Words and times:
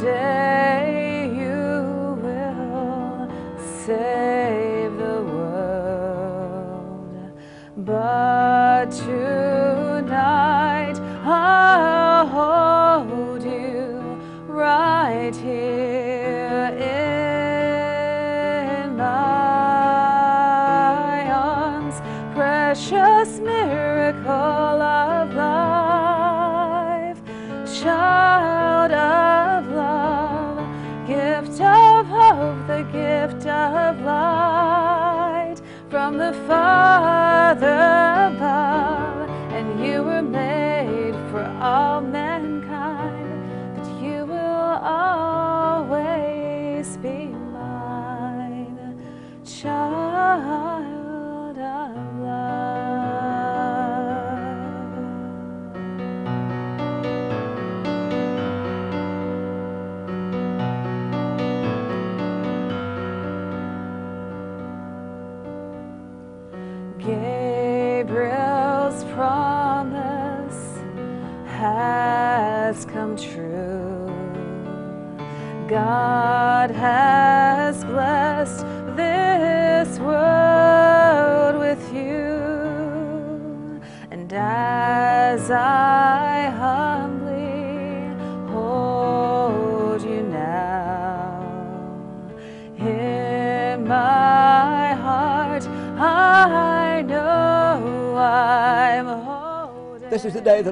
day. 0.00 0.29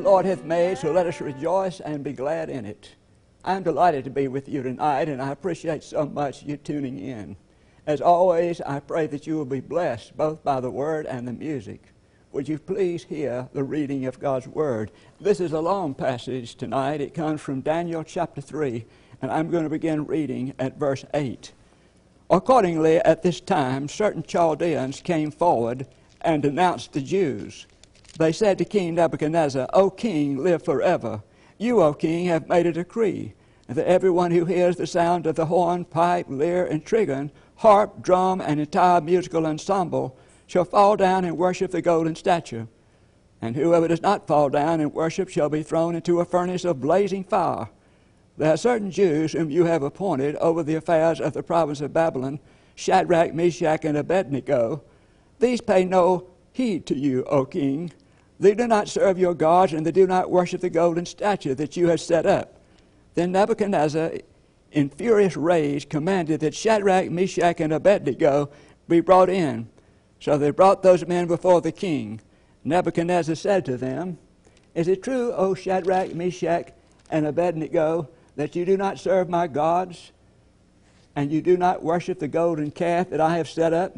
Lord 0.08 0.24
hath 0.24 0.42
made, 0.42 0.78
so 0.78 0.90
let 0.90 1.06
us 1.06 1.20
rejoice 1.20 1.80
and 1.80 2.02
be 2.02 2.14
glad 2.14 2.48
in 2.48 2.64
it. 2.64 2.94
I'm 3.44 3.62
delighted 3.62 4.04
to 4.04 4.10
be 4.10 4.26
with 4.26 4.48
you 4.48 4.62
tonight, 4.62 5.06
and 5.06 5.20
I 5.20 5.32
appreciate 5.32 5.84
so 5.84 6.06
much 6.06 6.42
you 6.42 6.56
tuning 6.56 6.98
in. 6.98 7.36
As 7.86 8.00
always, 8.00 8.62
I 8.62 8.80
pray 8.80 9.06
that 9.08 9.26
you 9.26 9.36
will 9.36 9.44
be 9.44 9.60
blessed 9.60 10.16
both 10.16 10.42
by 10.42 10.60
the 10.60 10.70
Word 10.70 11.04
and 11.04 11.28
the 11.28 11.34
music. 11.34 11.92
Would 12.32 12.48
you 12.48 12.58
please 12.58 13.04
hear 13.04 13.50
the 13.52 13.62
reading 13.62 14.06
of 14.06 14.18
God's 14.18 14.48
Word? 14.48 14.92
This 15.20 15.40
is 15.40 15.52
a 15.52 15.60
long 15.60 15.92
passage 15.92 16.54
tonight. 16.54 17.02
It 17.02 17.12
comes 17.12 17.42
from 17.42 17.60
Daniel 17.60 18.02
chapter 18.02 18.40
3, 18.40 18.86
and 19.20 19.30
I'm 19.30 19.50
going 19.50 19.64
to 19.64 19.68
begin 19.68 20.06
reading 20.06 20.54
at 20.58 20.78
verse 20.78 21.04
8. 21.12 21.52
Accordingly, 22.30 22.96
at 22.96 23.22
this 23.22 23.42
time, 23.42 23.88
certain 23.88 24.22
Chaldeans 24.22 25.02
came 25.02 25.30
forward 25.30 25.86
and 26.22 26.42
denounced 26.42 26.94
the 26.94 27.02
Jews. 27.02 27.66
They 28.18 28.32
said 28.32 28.58
to 28.58 28.64
King 28.64 28.96
Nebuchadnezzar, 28.96 29.68
O 29.72 29.90
king, 29.90 30.38
live 30.38 30.64
forever. 30.64 31.22
You, 31.56 31.80
O 31.80 31.94
king, 31.94 32.26
have 32.26 32.48
made 32.48 32.66
a 32.66 32.72
decree 32.72 33.34
that 33.68 33.86
everyone 33.86 34.32
who 34.32 34.44
hears 34.44 34.76
the 34.76 34.88
sound 34.88 35.24
of 35.26 35.36
the 35.36 35.46
horn, 35.46 35.84
pipe, 35.84 36.26
lyre, 36.28 36.64
and 36.64 36.84
trigon, 36.84 37.30
harp, 37.56 38.02
drum, 38.02 38.40
and 38.40 38.58
entire 38.58 39.00
musical 39.00 39.46
ensemble 39.46 40.16
shall 40.48 40.64
fall 40.64 40.96
down 40.96 41.24
and 41.24 41.38
worship 41.38 41.70
the 41.70 41.80
golden 41.80 42.16
statue. 42.16 42.66
And 43.40 43.54
whoever 43.54 43.86
does 43.86 44.02
not 44.02 44.26
fall 44.26 44.48
down 44.48 44.80
and 44.80 44.92
worship 44.92 45.28
shall 45.28 45.48
be 45.48 45.62
thrown 45.62 45.94
into 45.94 46.18
a 46.18 46.24
furnace 46.24 46.64
of 46.64 46.80
blazing 46.80 47.22
fire. 47.22 47.68
There 48.36 48.52
are 48.52 48.56
certain 48.56 48.90
Jews 48.90 49.32
whom 49.32 49.48
you 49.48 49.66
have 49.66 49.84
appointed 49.84 50.34
over 50.36 50.64
the 50.64 50.74
affairs 50.74 51.20
of 51.20 51.34
the 51.34 51.42
province 51.44 51.80
of 51.80 51.92
Babylon, 51.92 52.40
Shadrach, 52.74 53.32
Meshach, 53.32 53.84
and 53.84 53.96
Abednego. 53.96 54.82
These 55.38 55.60
pay 55.60 55.84
no 55.84 56.26
heed 56.52 56.84
to 56.86 56.96
you, 56.96 57.22
O 57.24 57.44
king. 57.44 57.92
They 58.40 58.54
do 58.54 58.66
not 58.66 58.88
serve 58.88 59.18
your 59.18 59.34
gods, 59.34 59.72
and 59.72 59.84
they 59.84 59.92
do 59.92 60.06
not 60.06 60.30
worship 60.30 60.60
the 60.60 60.70
golden 60.70 61.06
statue 61.06 61.54
that 61.54 61.76
you 61.76 61.88
have 61.88 62.00
set 62.00 62.24
up. 62.24 62.60
Then 63.14 63.32
Nebuchadnezzar, 63.32 64.12
in 64.70 64.90
furious 64.90 65.36
rage, 65.36 65.88
commanded 65.88 66.40
that 66.40 66.54
Shadrach, 66.54 67.10
Meshach, 67.10 67.60
and 67.60 67.72
Abednego 67.72 68.50
be 68.88 69.00
brought 69.00 69.28
in. 69.28 69.68
So 70.20 70.38
they 70.38 70.50
brought 70.50 70.82
those 70.82 71.06
men 71.06 71.26
before 71.26 71.60
the 71.60 71.72
king. 71.72 72.20
Nebuchadnezzar 72.64 73.34
said 73.34 73.64
to 73.64 73.76
them, 73.76 74.18
Is 74.74 74.88
it 74.88 75.02
true, 75.02 75.32
O 75.32 75.54
Shadrach, 75.54 76.14
Meshach, 76.14 76.72
and 77.10 77.26
Abednego, 77.26 78.08
that 78.36 78.54
you 78.54 78.64
do 78.64 78.76
not 78.76 79.00
serve 79.00 79.28
my 79.28 79.48
gods, 79.48 80.12
and 81.16 81.32
you 81.32 81.42
do 81.42 81.56
not 81.56 81.82
worship 81.82 82.20
the 82.20 82.28
golden 82.28 82.70
calf 82.70 83.10
that 83.10 83.20
I 83.20 83.36
have 83.36 83.48
set 83.48 83.72
up? 83.72 83.96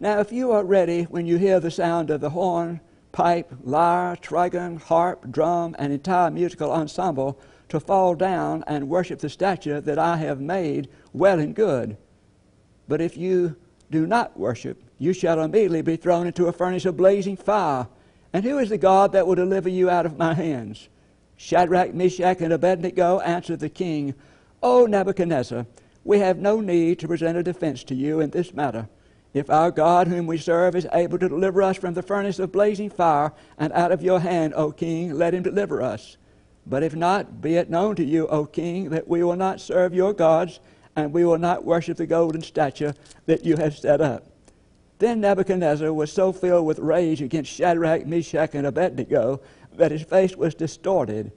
Now, 0.00 0.18
if 0.18 0.32
you 0.32 0.50
are 0.50 0.64
ready 0.64 1.04
when 1.04 1.26
you 1.26 1.36
hear 1.36 1.60
the 1.60 1.70
sound 1.70 2.10
of 2.10 2.20
the 2.20 2.30
horn, 2.30 2.80
pipe, 3.14 3.54
lyre, 3.62 4.16
trigon, 4.16 4.82
harp, 4.82 5.30
drum, 5.30 5.76
and 5.78 5.92
entire 5.92 6.32
musical 6.32 6.72
ensemble, 6.72 7.40
to 7.68 7.78
fall 7.78 8.16
down 8.16 8.64
and 8.66 8.88
worship 8.88 9.20
the 9.20 9.28
statue 9.28 9.80
that 9.80 10.00
I 10.00 10.16
have 10.16 10.40
made, 10.40 10.88
well 11.12 11.38
and 11.38 11.54
good. 11.54 11.96
But 12.88 13.00
if 13.00 13.16
you 13.16 13.54
do 13.88 14.04
not 14.04 14.36
worship, 14.36 14.82
you 14.98 15.12
shall 15.12 15.40
immediately 15.40 15.80
be 15.80 15.94
thrown 15.94 16.26
into 16.26 16.46
a 16.46 16.52
furnace 16.52 16.86
of 16.86 16.96
blazing 16.96 17.36
fire. 17.36 17.86
And 18.32 18.44
who 18.44 18.58
is 18.58 18.70
the 18.70 18.78
God 18.78 19.12
that 19.12 19.28
will 19.28 19.36
deliver 19.36 19.68
you 19.68 19.88
out 19.88 20.06
of 20.06 20.18
my 20.18 20.34
hands? 20.34 20.88
Shadrach, 21.36 21.94
Meshach, 21.94 22.40
and 22.40 22.52
Abednego 22.52 23.20
answered 23.20 23.60
the 23.60 23.68
king, 23.68 24.14
O 24.60 24.86
Nebuchadnezzar, 24.86 25.66
we 26.02 26.18
have 26.18 26.38
no 26.38 26.60
need 26.60 26.98
to 26.98 27.08
present 27.08 27.38
a 27.38 27.44
defense 27.44 27.84
to 27.84 27.94
you 27.94 28.18
in 28.18 28.30
this 28.30 28.52
matter. 28.52 28.88
If 29.34 29.50
our 29.50 29.72
God, 29.72 30.06
whom 30.06 30.28
we 30.28 30.38
serve, 30.38 30.76
is 30.76 30.86
able 30.92 31.18
to 31.18 31.28
deliver 31.28 31.60
us 31.60 31.76
from 31.76 31.94
the 31.94 32.02
furnace 32.02 32.38
of 32.38 32.52
blazing 32.52 32.88
fire 32.88 33.32
and 33.58 33.72
out 33.72 33.90
of 33.90 34.00
your 34.00 34.20
hand, 34.20 34.54
O 34.54 34.70
king, 34.70 35.12
let 35.12 35.34
him 35.34 35.42
deliver 35.42 35.82
us. 35.82 36.16
But 36.66 36.84
if 36.84 36.94
not, 36.94 37.42
be 37.42 37.56
it 37.56 37.68
known 37.68 37.96
to 37.96 38.04
you, 38.04 38.28
O 38.28 38.46
king, 38.46 38.90
that 38.90 39.08
we 39.08 39.24
will 39.24 39.36
not 39.36 39.60
serve 39.60 39.92
your 39.92 40.12
gods, 40.12 40.60
and 40.94 41.12
we 41.12 41.24
will 41.24 41.38
not 41.38 41.64
worship 41.64 41.96
the 41.96 42.06
golden 42.06 42.42
statue 42.42 42.92
that 43.26 43.44
you 43.44 43.56
have 43.56 43.76
set 43.76 44.00
up. 44.00 44.24
Then 45.00 45.20
Nebuchadnezzar 45.20 45.92
was 45.92 46.12
so 46.12 46.32
filled 46.32 46.66
with 46.66 46.78
rage 46.78 47.20
against 47.20 47.50
Shadrach, 47.50 48.06
Meshach, 48.06 48.54
and 48.54 48.66
Abednego 48.66 49.40
that 49.74 49.90
his 49.90 50.04
face 50.04 50.36
was 50.36 50.54
distorted. 50.54 51.32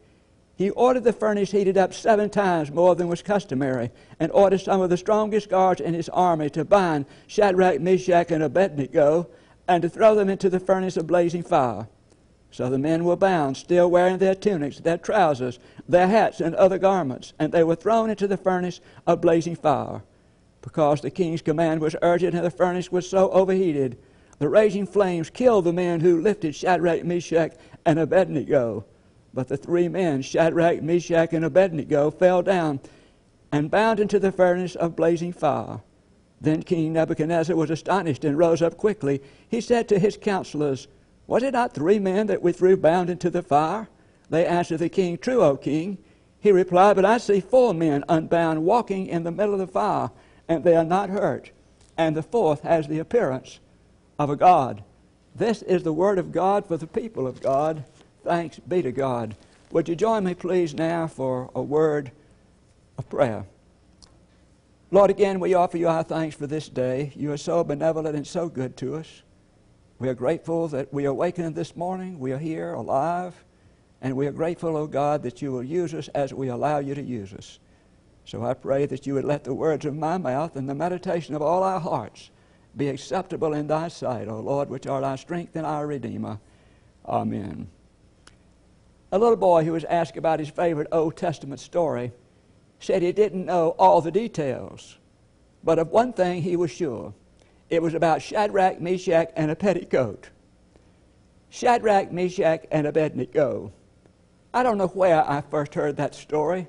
He 0.57 0.71
ordered 0.71 1.03
the 1.03 1.13
furnace 1.13 1.51
heated 1.51 1.77
up 1.77 1.93
seven 1.93 2.31
times 2.31 2.71
more 2.71 2.95
than 2.95 3.07
was 3.07 3.21
customary, 3.21 3.91
and 4.19 4.31
ordered 4.31 4.61
some 4.61 4.81
of 4.81 4.89
the 4.89 4.97
strongest 4.97 5.49
guards 5.49 5.79
in 5.79 5.93
his 5.93 6.09
army 6.09 6.49
to 6.49 6.65
bind 6.65 7.05
Shadrach, 7.27 7.79
Meshach, 7.79 8.31
and 8.31 8.41
Abednego, 8.41 9.27
and 9.67 9.83
to 9.83 9.89
throw 9.89 10.15
them 10.15 10.29
into 10.29 10.49
the 10.49 10.59
furnace 10.59 10.97
of 10.97 11.05
blazing 11.05 11.43
fire. 11.43 11.87
So 12.49 12.71
the 12.71 12.79
men 12.79 13.03
were 13.03 13.15
bound, 13.15 13.55
still 13.55 13.91
wearing 13.91 14.17
their 14.17 14.33
tunics, 14.33 14.79
their 14.79 14.97
trousers, 14.97 15.59
their 15.87 16.07
hats, 16.07 16.41
and 16.41 16.55
other 16.55 16.79
garments, 16.79 17.33
and 17.37 17.51
they 17.51 17.63
were 17.63 17.75
thrown 17.75 18.09
into 18.09 18.25
the 18.25 18.35
furnace 18.35 18.81
of 19.05 19.21
blazing 19.21 19.55
fire. 19.55 20.01
Because 20.63 21.01
the 21.01 21.11
king's 21.11 21.43
command 21.43 21.81
was 21.81 21.95
urgent 22.01 22.33
and 22.33 22.43
the 22.43 22.49
furnace 22.49 22.91
was 22.91 23.07
so 23.07 23.29
overheated, 23.29 23.95
the 24.39 24.49
raging 24.49 24.87
flames 24.87 25.29
killed 25.29 25.65
the 25.65 25.73
men 25.73 25.99
who 25.99 26.19
lifted 26.19 26.55
Shadrach, 26.55 27.03
Meshach, 27.03 27.53
and 27.85 27.99
Abednego. 27.99 28.85
But 29.37 29.49
the 29.49 29.55
three 29.55 29.87
men, 29.87 30.23
Shadrach, 30.23 30.81
Meshach, 30.81 31.31
and 31.31 31.45
Abednego, 31.45 32.09
fell 32.09 32.41
down 32.41 32.79
and 33.51 33.69
bound 33.69 33.99
into 33.99 34.17
the 34.17 34.31
furnace 34.31 34.73
of 34.73 34.95
blazing 34.95 35.31
fire. 35.31 35.81
Then 36.41 36.63
King 36.63 36.93
Nebuchadnezzar 36.93 37.55
was 37.55 37.69
astonished 37.69 38.25
and 38.25 38.35
rose 38.35 38.63
up 38.63 38.77
quickly. 38.77 39.21
He 39.47 39.61
said 39.61 39.87
to 39.89 39.99
his 39.99 40.17
counselors, 40.17 40.87
Was 41.27 41.43
it 41.43 41.53
not 41.53 41.75
three 41.75 41.99
men 41.99 42.25
that 42.25 42.41
we 42.41 42.51
threw 42.51 42.77
bound 42.77 43.11
into 43.11 43.29
the 43.29 43.43
fire? 43.43 43.87
They 44.31 44.43
answered 44.43 44.79
the 44.79 44.89
king, 44.89 45.19
True, 45.19 45.43
O 45.43 45.55
king. 45.55 45.99
He 46.39 46.51
replied, 46.51 46.95
But 46.95 47.05
I 47.05 47.19
see 47.19 47.39
four 47.39 47.75
men 47.75 48.03
unbound 48.09 48.65
walking 48.65 49.05
in 49.05 49.23
the 49.23 49.29
middle 49.29 49.53
of 49.53 49.59
the 49.59 49.67
fire, 49.67 50.09
and 50.47 50.63
they 50.63 50.75
are 50.75 50.83
not 50.83 51.11
hurt. 51.11 51.51
And 51.95 52.17
the 52.17 52.23
fourth 52.23 52.63
has 52.63 52.87
the 52.87 52.97
appearance 52.97 53.59
of 54.17 54.31
a 54.31 54.35
God. 54.35 54.83
This 55.35 55.61
is 55.61 55.83
the 55.83 55.93
word 55.93 56.17
of 56.17 56.31
God 56.31 56.65
for 56.65 56.77
the 56.77 56.87
people 56.87 57.27
of 57.27 57.39
God. 57.39 57.83
Thanks 58.27 58.59
be 58.59 58.81
to 58.81 58.91
God. 58.91 59.37
Would 59.71 59.87
you 59.87 59.95
join 59.95 60.25
me, 60.25 60.33
please, 60.33 60.73
now 60.73 61.07
for 61.07 61.49
a 61.55 61.61
word 61.61 62.11
of 62.97 63.07
prayer? 63.07 63.45
Lord, 64.91 65.09
again, 65.09 65.39
we 65.39 65.53
offer 65.53 65.77
you 65.77 65.87
our 65.87 66.03
thanks 66.03 66.35
for 66.35 66.45
this 66.45 66.67
day. 66.67 67.13
You 67.15 67.31
are 67.31 67.37
so 67.37 67.63
benevolent 67.63 68.17
and 68.17 68.27
so 68.27 68.49
good 68.49 68.75
to 68.77 68.95
us. 68.95 69.21
We 69.99 70.09
are 70.09 70.13
grateful 70.13 70.67
that 70.67 70.93
we 70.93 71.05
are 71.05 71.11
awakened 71.11 71.55
this 71.55 71.77
morning. 71.77 72.19
We 72.19 72.33
are 72.33 72.37
here 72.37 72.73
alive. 72.73 73.33
And 74.01 74.17
we 74.17 74.27
are 74.27 74.33
grateful, 74.33 74.75
O 74.75 74.81
oh 74.81 74.87
God, 74.87 75.23
that 75.23 75.41
you 75.41 75.53
will 75.53 75.63
use 75.63 75.93
us 75.93 76.09
as 76.09 76.33
we 76.33 76.49
allow 76.49 76.79
you 76.79 76.95
to 76.95 77.01
use 77.01 77.33
us. 77.33 77.59
So 78.25 78.43
I 78.43 78.55
pray 78.55 78.87
that 78.87 79.07
you 79.07 79.13
would 79.13 79.23
let 79.23 79.45
the 79.45 79.53
words 79.53 79.85
of 79.85 79.95
my 79.95 80.17
mouth 80.17 80.57
and 80.57 80.67
the 80.67 80.75
meditation 80.75 81.33
of 81.33 81.41
all 81.41 81.63
our 81.63 81.79
hearts 81.79 82.29
be 82.75 82.89
acceptable 82.89 83.53
in 83.53 83.67
thy 83.67 83.87
sight, 83.87 84.27
O 84.27 84.41
Lord, 84.41 84.69
which 84.69 84.85
art 84.85 85.05
our 85.05 85.15
strength 85.15 85.55
and 85.55 85.65
our 85.65 85.87
Redeemer. 85.87 86.39
Amen. 87.05 87.69
A 89.11 89.17
little 89.17 89.37
boy 89.37 89.63
who 89.63 89.71
was 89.71 89.85
asked 89.85 90.17
about 90.17 90.39
his 90.39 90.49
favorite 90.49 90.89
Old 90.91 91.15
Testament 91.15 91.61
story 91.61 92.11
said 92.79 93.01
he 93.01 93.13
didn't 93.13 93.45
know 93.45 93.69
all 93.79 94.01
the 94.01 94.11
details, 94.11 94.97
but 95.63 95.79
of 95.79 95.89
one 95.89 96.11
thing 96.11 96.41
he 96.41 96.57
was 96.57 96.71
sure. 96.71 97.13
It 97.69 97.81
was 97.81 97.93
about 97.93 98.21
Shadrach, 98.21 98.81
Meshach, 98.81 99.31
and 99.35 99.49
a 99.49 99.55
petticoat. 99.55 100.29
Shadrach, 101.49 102.11
Meshach, 102.11 102.65
and 102.69 102.85
Abednego. 102.85 103.71
I 104.53 104.63
don't 104.63 104.77
know 104.77 104.87
where 104.87 105.29
I 105.29 105.41
first 105.41 105.73
heard 105.73 105.95
that 105.97 106.13
story. 106.13 106.67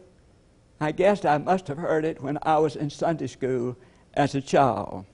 I 0.81 0.93
guess 0.93 1.25
I 1.25 1.38
must 1.38 1.67
have 1.67 1.79
heard 1.79 2.05
it 2.05 2.23
when 2.23 2.38
I 2.43 2.58
was 2.58 2.76
in 2.76 2.88
Sunday 2.88 3.26
school 3.26 3.76
as 4.14 4.37
a 4.37 4.40
child. 4.40 5.06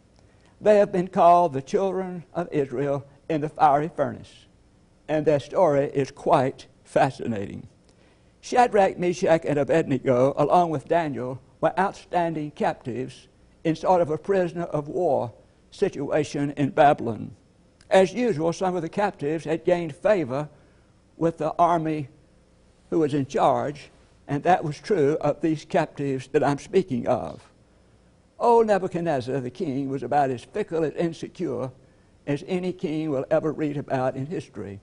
They 0.61 0.77
have 0.77 0.93
been 0.93 1.09
called 1.09 1.55
the 1.55 1.63
children 1.63 2.25
of 2.35 2.53
Israel 2.53 3.07
in 3.31 3.41
the 3.41 3.49
fiery 3.49 3.91
furnace, 3.95 4.47
and 5.09 5.25
their 5.25 5.41
story 5.41 5.91
is 5.95 6.11
quite 6.11 6.67
fascinating. 6.85 7.69
Shadrach, 8.41 8.99
Meshach, 8.99 9.45
and 9.45 9.59
Abednego, 9.59 10.35
along 10.37 10.71
with 10.71 10.87
Daniel, 10.87 11.41
were 11.61 11.79
outstanding 11.79 12.51
captives 12.51 13.29
in 13.65 13.75
sort 13.75 14.03
of 14.03 14.11
a 14.11 14.19
prisoner 14.19 14.65
of 14.65 14.87
war 14.89 15.33
situation 15.71 16.53
in 16.53 16.71
Babylon. 16.71 17.35
As 17.91 18.13
usual, 18.13 18.53
some 18.53 18.77
of 18.77 18.83
the 18.83 18.89
captives 18.89 19.45
had 19.45 19.65
gained 19.65 19.97
favor 19.97 20.49
with 21.17 21.39
the 21.39 21.53
army 21.59 22.09
who 22.91 22.99
was 22.99 23.15
in 23.15 23.27
charge, 23.27 23.91
and 24.29 24.43
that 24.43 24.63
was 24.63 24.79
true 24.79 25.17
of 25.21 25.41
these 25.41 25.65
captives 25.65 26.29
that 26.29 26.45
I'm 26.45 26.59
speaking 26.59 27.07
of. 27.07 27.43
Old 28.39 28.67
Nebuchadnezzar, 28.67 29.41
the 29.41 29.51
king, 29.51 29.89
was 29.89 30.03
about 30.03 30.31
as 30.31 30.45
fickle 30.45 30.85
and 30.85 30.95
insecure 30.97 31.71
as 32.27 32.45
any 32.47 32.73
king 32.73 33.11
will 33.11 33.25
ever 33.31 33.53
read 33.53 33.77
about 33.77 34.17
in 34.17 34.27
history. 34.27 34.81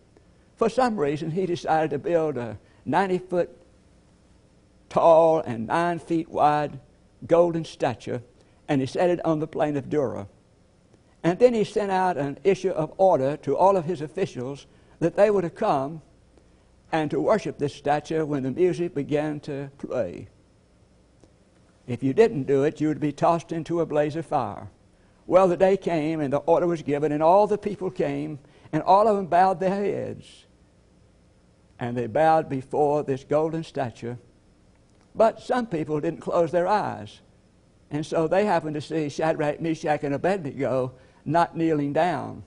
For 0.61 0.69
some 0.69 0.95
reason, 0.95 1.31
he 1.31 1.47
decided 1.47 1.89
to 1.89 1.97
build 1.97 2.37
a 2.37 2.59
90 2.85 3.17
foot 3.17 3.49
tall 4.89 5.39
and 5.39 5.65
9 5.65 5.97
feet 5.97 6.29
wide 6.29 6.79
golden 7.25 7.65
statue, 7.65 8.19
and 8.67 8.79
he 8.79 8.85
set 8.85 9.09
it 9.09 9.25
on 9.25 9.39
the 9.39 9.47
plain 9.47 9.75
of 9.75 9.89
Dura. 9.89 10.27
And 11.23 11.39
then 11.39 11.55
he 11.55 11.63
sent 11.63 11.89
out 11.89 12.15
an 12.15 12.37
issue 12.43 12.69
of 12.69 12.93
order 12.97 13.37
to 13.37 13.57
all 13.57 13.75
of 13.75 13.85
his 13.85 14.01
officials 14.01 14.67
that 14.99 15.15
they 15.15 15.31
were 15.31 15.41
to 15.41 15.49
come 15.49 16.03
and 16.91 17.09
to 17.09 17.19
worship 17.19 17.57
this 17.57 17.73
statue 17.73 18.23
when 18.23 18.43
the 18.43 18.51
music 18.51 18.93
began 18.93 19.39
to 19.39 19.71
play. 19.79 20.27
If 21.87 22.03
you 22.03 22.13
didn't 22.13 22.43
do 22.43 22.65
it, 22.65 22.79
you 22.79 22.87
would 22.87 22.99
be 22.99 23.11
tossed 23.11 23.51
into 23.51 23.81
a 23.81 23.87
blaze 23.87 24.15
of 24.15 24.27
fire. 24.27 24.69
Well, 25.25 25.47
the 25.47 25.57
day 25.57 25.75
came 25.75 26.19
and 26.19 26.31
the 26.31 26.37
order 26.37 26.67
was 26.67 26.83
given, 26.83 27.11
and 27.11 27.23
all 27.23 27.47
the 27.47 27.57
people 27.57 27.89
came, 27.89 28.37
and 28.71 28.83
all 28.83 29.07
of 29.07 29.15
them 29.15 29.25
bowed 29.25 29.59
their 29.59 29.73
heads. 29.73 30.45
And 31.81 31.97
they 31.97 32.05
bowed 32.05 32.47
before 32.47 33.03
this 33.03 33.23
golden 33.23 33.63
statue. 33.63 34.15
But 35.15 35.41
some 35.41 35.65
people 35.65 35.99
didn't 35.99 36.21
close 36.21 36.51
their 36.51 36.67
eyes. 36.67 37.19
And 37.89 38.05
so 38.05 38.27
they 38.27 38.45
happened 38.45 38.75
to 38.75 38.81
see 38.81 39.09
Shadrach, 39.09 39.59
Meshach, 39.59 40.03
and 40.03 40.13
Abednego 40.13 40.93
not 41.25 41.57
kneeling 41.57 41.91
down. 41.91 42.43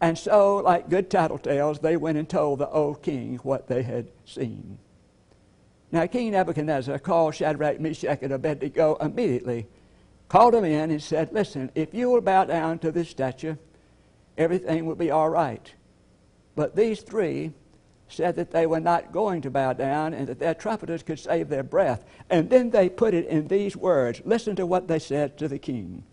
And 0.00 0.16
so, 0.16 0.56
like 0.56 0.90
good 0.90 1.10
tattletales, 1.10 1.80
they 1.80 1.96
went 1.96 2.18
and 2.18 2.28
told 2.28 2.60
the 2.60 2.68
old 2.68 3.02
king 3.02 3.40
what 3.42 3.66
they 3.66 3.82
had 3.82 4.08
seen. 4.26 4.78
Now, 5.90 6.06
King 6.06 6.32
Nebuchadnezzar 6.32 6.98
called 6.98 7.34
Shadrach, 7.34 7.80
Meshach, 7.80 8.18
and 8.22 8.32
Abednego 8.32 8.96
immediately, 8.96 9.66
called 10.28 10.52
them 10.52 10.64
in, 10.64 10.90
and 10.90 11.02
said, 11.02 11.32
Listen, 11.32 11.72
if 11.74 11.94
you 11.94 12.10
will 12.10 12.20
bow 12.20 12.44
down 12.44 12.78
to 12.80 12.92
this 12.92 13.08
statue, 13.08 13.56
everything 14.36 14.84
will 14.84 14.94
be 14.94 15.10
all 15.10 15.30
right. 15.30 15.72
But 16.54 16.76
these 16.76 17.00
three 17.00 17.52
said 18.08 18.36
that 18.36 18.50
they 18.50 18.66
were 18.66 18.80
not 18.80 19.12
going 19.12 19.42
to 19.42 19.50
bow 19.50 19.72
down 19.72 20.14
and 20.14 20.26
that 20.26 20.38
their 20.38 20.54
trumpeters 20.54 21.02
could 21.02 21.18
save 21.18 21.48
their 21.48 21.62
breath. 21.62 22.04
And 22.30 22.50
then 22.50 22.70
they 22.70 22.88
put 22.88 23.14
it 23.14 23.26
in 23.26 23.48
these 23.48 23.76
words. 23.76 24.22
Listen 24.24 24.56
to 24.56 24.66
what 24.66 24.88
they 24.88 24.98
said 24.98 25.36
to 25.38 25.48
the 25.48 25.58
king. 25.58 26.04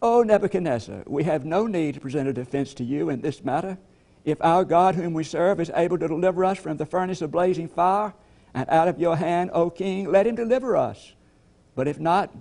O 0.00 0.22
Nebuchadnezzar, 0.22 1.04
we 1.06 1.24
have 1.24 1.44
no 1.44 1.66
need 1.66 1.94
to 1.94 2.00
present 2.00 2.28
a 2.28 2.32
defense 2.32 2.74
to 2.74 2.84
you 2.84 3.10
in 3.10 3.20
this 3.20 3.44
matter. 3.44 3.78
If 4.24 4.42
our 4.42 4.64
God, 4.64 4.94
whom 4.94 5.14
we 5.14 5.24
serve, 5.24 5.60
is 5.60 5.72
able 5.74 5.98
to 5.98 6.08
deliver 6.08 6.44
us 6.44 6.58
from 6.58 6.76
the 6.76 6.86
furnace 6.86 7.22
of 7.22 7.30
blazing 7.30 7.68
fire 7.68 8.14
and 8.54 8.68
out 8.68 8.88
of 8.88 9.00
your 9.00 9.16
hand, 9.16 9.50
O 9.52 9.70
king, 9.70 10.10
let 10.10 10.26
him 10.26 10.34
deliver 10.34 10.76
us. 10.76 11.14
But 11.74 11.88
if 11.88 11.98
not, 11.98 12.34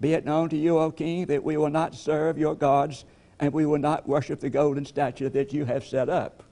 be 0.00 0.12
it 0.12 0.24
known 0.24 0.48
to 0.50 0.56
you, 0.56 0.78
O 0.78 0.90
king, 0.90 1.26
that 1.26 1.44
we 1.44 1.56
will 1.56 1.70
not 1.70 1.94
serve 1.94 2.38
your 2.38 2.54
gods 2.54 3.04
and 3.38 3.52
we 3.52 3.66
will 3.66 3.78
not 3.78 4.08
worship 4.08 4.40
the 4.40 4.50
golden 4.50 4.84
statue 4.84 5.28
that 5.30 5.52
you 5.52 5.64
have 5.64 5.84
set 5.84 6.08
up. 6.08 6.42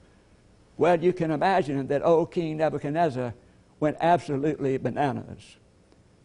Well, 0.77 1.01
you 1.01 1.13
can 1.13 1.31
imagine 1.31 1.87
that 1.87 2.05
old 2.05 2.31
King 2.31 2.57
Nebuchadnezzar 2.57 3.33
went 3.79 3.97
absolutely 3.99 4.77
bananas. 4.77 5.57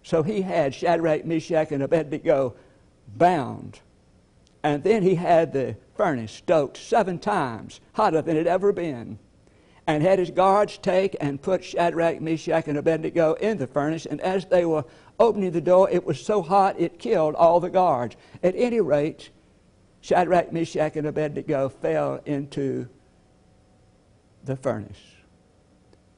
So 0.02 0.22
he 0.22 0.42
had 0.42 0.74
Shadrach, 0.74 1.24
Meshach, 1.24 1.72
and 1.72 1.82
Abednego 1.82 2.54
bound 3.16 3.80
and 4.62 4.82
then 4.82 5.02
he 5.02 5.14
had 5.14 5.52
the 5.52 5.76
furnace 5.96 6.32
stoked 6.32 6.76
seven 6.76 7.18
times, 7.18 7.80
hotter 7.92 8.22
than 8.22 8.36
it 8.36 8.46
ever 8.46 8.72
been, 8.72 9.18
and 9.86 10.02
had 10.02 10.18
his 10.18 10.30
guards 10.30 10.78
take 10.78 11.16
and 11.20 11.40
put 11.40 11.64
Shadrach, 11.64 12.20
Meshach, 12.20 12.68
and 12.68 12.78
Abednego 12.78 13.34
in 13.34 13.58
the 13.58 13.66
furnace. 13.66 14.06
And 14.06 14.20
as 14.20 14.44
they 14.46 14.64
were 14.64 14.84
opening 15.18 15.50
the 15.50 15.60
door, 15.60 15.88
it 15.90 16.04
was 16.04 16.20
so 16.20 16.42
hot 16.42 16.78
it 16.78 16.98
killed 16.98 17.34
all 17.34 17.58
the 17.58 17.70
guards. 17.70 18.16
At 18.42 18.54
any 18.56 18.80
rate, 18.80 19.30
Shadrach, 20.02 20.52
Meshach, 20.52 20.96
and 20.96 21.06
Abednego 21.06 21.68
fell 21.68 22.20
into 22.26 22.88
the 24.44 24.56
furnace. 24.56 25.00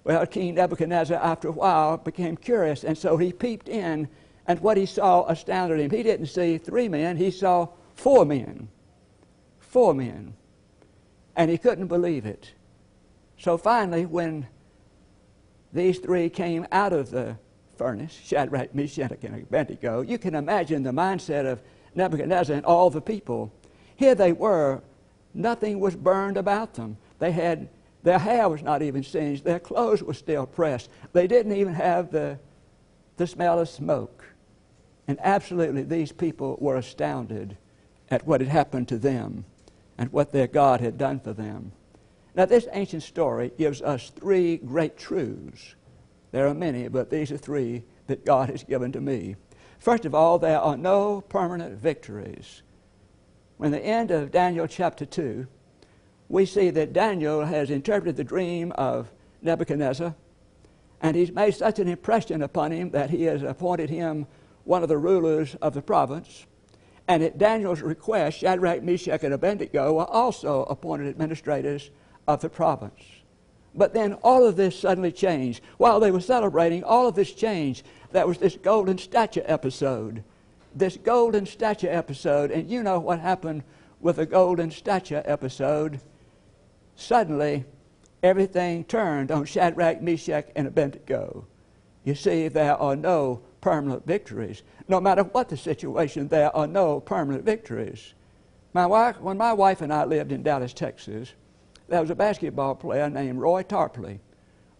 Well, 0.05 0.26
King 0.26 0.57
Nebuchadnezzar, 0.57 1.17
after 1.17 1.49
a 1.49 1.52
while, 1.52 1.97
became 1.97 2.37
curious, 2.37 2.85
and 2.85 2.99
so 2.99 3.17
he 3.17 3.33
peeped 3.33 3.69
in, 3.69 4.09
and 4.47 4.61
what 4.61 4.76
he 4.76 4.87
saw 4.87 5.26
astounded 5.29 5.79
him. 5.79 5.91
He 5.91 6.02
didn't 6.02 6.26
see 6.26 6.59
three 6.59 6.88
men, 6.88 7.17
he 7.17 7.31
saw 7.31 7.69
Four 7.95 8.25
men. 8.25 8.69
Four 9.59 9.95
men. 9.95 10.35
And 11.37 11.50
he 11.50 11.59
couldn't 11.59 11.87
believe 11.87 12.26
it. 12.26 12.52
So 13.38 13.57
finally, 13.57 14.07
when 14.07 14.47
these 15.73 15.99
three 15.99 16.29
came 16.29 16.67
out 16.71 16.93
of 16.93 17.11
the 17.11 17.37
furnace, 17.76 18.12
Shadrach, 18.12 18.75
Meshach, 18.75 19.25
and 19.25 19.43
Abednego, 19.43 20.02
you 20.02 20.19
can 20.19 20.35
imagine 20.35 20.83
the 20.83 20.91
mindset 20.91 21.50
of 21.50 21.62
Nebuchadnezzar 21.95 22.57
and 22.57 22.67
all 22.67 22.91
the 22.91 23.00
people. 23.00 23.52
Here 23.97 24.14
they 24.14 24.33
were. 24.33 24.83
Nothing 25.35 25.81
was 25.81 25.97
burned 25.97 26.37
about 26.37 26.75
them. 26.75 26.99
They 27.19 27.33
had 27.33 27.69
their 28.02 28.18
hair 28.18 28.49
was 28.49 28.62
not 28.62 28.82
even 28.82 29.02
singed. 29.02 29.44
Their 29.44 29.61
clothes 29.61 30.02
were 30.02 30.14
still 30.14 30.47
pressed. 30.47 30.90
They 31.12 31.26
didn't 31.26 31.52
even 31.52 31.75
have 31.75 32.11
the, 32.11 32.38
the 33.16 33.26
smell 33.26 33.61
of 33.61 33.68
smoke. 33.68 34.25
And 35.06 35.18
absolutely, 35.23 35.82
these 35.82 36.12
people 36.12 36.56
were 36.61 36.76
astounded 36.76 37.56
at 38.11 38.26
what 38.26 38.40
had 38.40 38.50
happened 38.50 38.88
to 38.88 38.99
them 38.99 39.44
and 39.99 40.12
what 40.12 40.32
their 40.32 40.47
God 40.47 40.80
had 40.80 40.99
done 40.99 41.21
for 41.21 41.32
them. 41.32 41.73
Now, 42.35 42.47
this 42.47 42.66
ancient 42.73 43.02
story 43.02 43.52
gives 43.56 43.82
us 43.82 44.11
three 44.11 44.56
great 44.56 44.97
truths. 44.97 45.75
There 46.30 46.49
are 46.49 46.54
many, 46.54 46.88
but 46.88 47.11
these 47.11 47.30
are 47.30 47.37
three 47.37 47.85
that 48.06 48.25
God 48.25 48.49
has 48.49 48.64
given 48.64 48.90
to 48.92 49.00
me. 49.00 49.37
First 49.78 50.04
of 50.04 50.14
all, 50.14 50.38
there 50.38 50.61
are 50.61 50.76
no 50.76 51.21
permanent 51.21 51.78
victories. 51.78 52.62
When 53.59 53.71
the 53.71 53.85
end 53.85 54.11
of 54.11 54.30
Daniel 54.30 54.66
chapter 54.66 55.04
2, 55.04 55.47
we 56.33 56.47
see 56.47 56.71
that 56.71 56.95
Daniel 56.95 57.45
has 57.45 57.69
interpreted 57.69 58.17
the 58.17 58.25
dream 58.25 58.73
of 58.73 59.12
Nebuchadnezzar, 59.43 60.15
and 61.03 61.15
he's 61.15 61.31
made 61.31 61.55
such 61.55 61.79
an 61.79 61.89
impression 61.89 62.41
upon 62.41 62.73
him 62.73 62.91
that 62.93 63.11
he 63.11 63.25
has 63.25 63.43
appointed 63.43 63.91
him 63.91 64.27
one 64.65 64.83
of 64.83 64.89
the 64.89 64.97
rulers 64.97 65.57
of 65.57 65.75
the 65.75 65.83
province. 65.83 66.47
And 67.07 67.23
at 67.23 67.37
Daniel's 67.37 67.83
request, 67.83 68.39
Shadrach, 68.39 68.83
Meshach, 68.83 69.23
and 69.23 69.35
Abednego 69.35 69.93
were 69.93 70.07
also 70.07 70.62
appointed 70.65 71.09
administrators 71.09 71.91
of 72.27 72.41
the 72.41 72.49
province. 72.49 73.03
But 73.75 73.93
then 73.93 74.15
all 74.23 74.47
of 74.47 74.57
this 74.57 74.79
suddenly 74.79 75.12
changed. 75.12 75.62
While 75.77 76.01
they 76.01 76.11
were 76.11 76.21
celebrating, 76.21 76.83
all 76.83 77.07
of 77.09 77.15
this 77.15 77.35
changed. 77.35 77.85
That 78.12 78.27
was 78.27 78.39
this 78.39 78.57
golden 78.57 78.97
statue 78.97 79.43
episode. 79.45 80.25
This 80.75 80.97
golden 80.97 81.45
statue 81.45 81.89
episode. 81.89 82.51
And 82.51 82.71
you 82.71 82.83
know 82.83 83.01
what 83.01 83.21
happened 83.21 83.65
with 84.01 84.17
the 84.17 84.25
golden 84.25 84.71
statue 84.71 85.21
episode. 85.27 86.01
Suddenly, 86.97 87.65
everything 88.23 88.85
turned 88.85 89.31
on 89.31 89.45
Shadrach, 89.45 90.03
Meshach, 90.03 90.49
and 90.55 90.67
Abednego. 90.67 91.47
You 92.05 92.15
see, 92.15 92.49
there 92.49 92.77
are 92.77 92.97
no 92.97 93.43
permanent 93.61 94.07
victories. 94.07 94.63
No 94.89 95.01
matter 95.01 95.23
what 95.23 95.49
the 95.49 95.57
situation, 95.57 96.29
there 96.29 96.55
are 96.57 96.67
no 96.67 97.01
permanent 97.01 97.45
victories. 97.45 98.15
My 98.75 98.87
wife, 98.87 99.21
when 99.21 99.37
my 99.37 99.53
wife 99.53 99.81
and 99.81 99.93
I 99.93 100.05
lived 100.05 100.33
in 100.33 100.43
Dallas, 100.43 100.73
Texas, 100.73 101.33
there 101.89 102.01
was 102.01 102.11
a 102.11 102.15
basketball 102.15 102.75
player 102.75 103.09
named 103.11 103.39
Roy 103.39 103.63
Tarpley. 103.63 104.19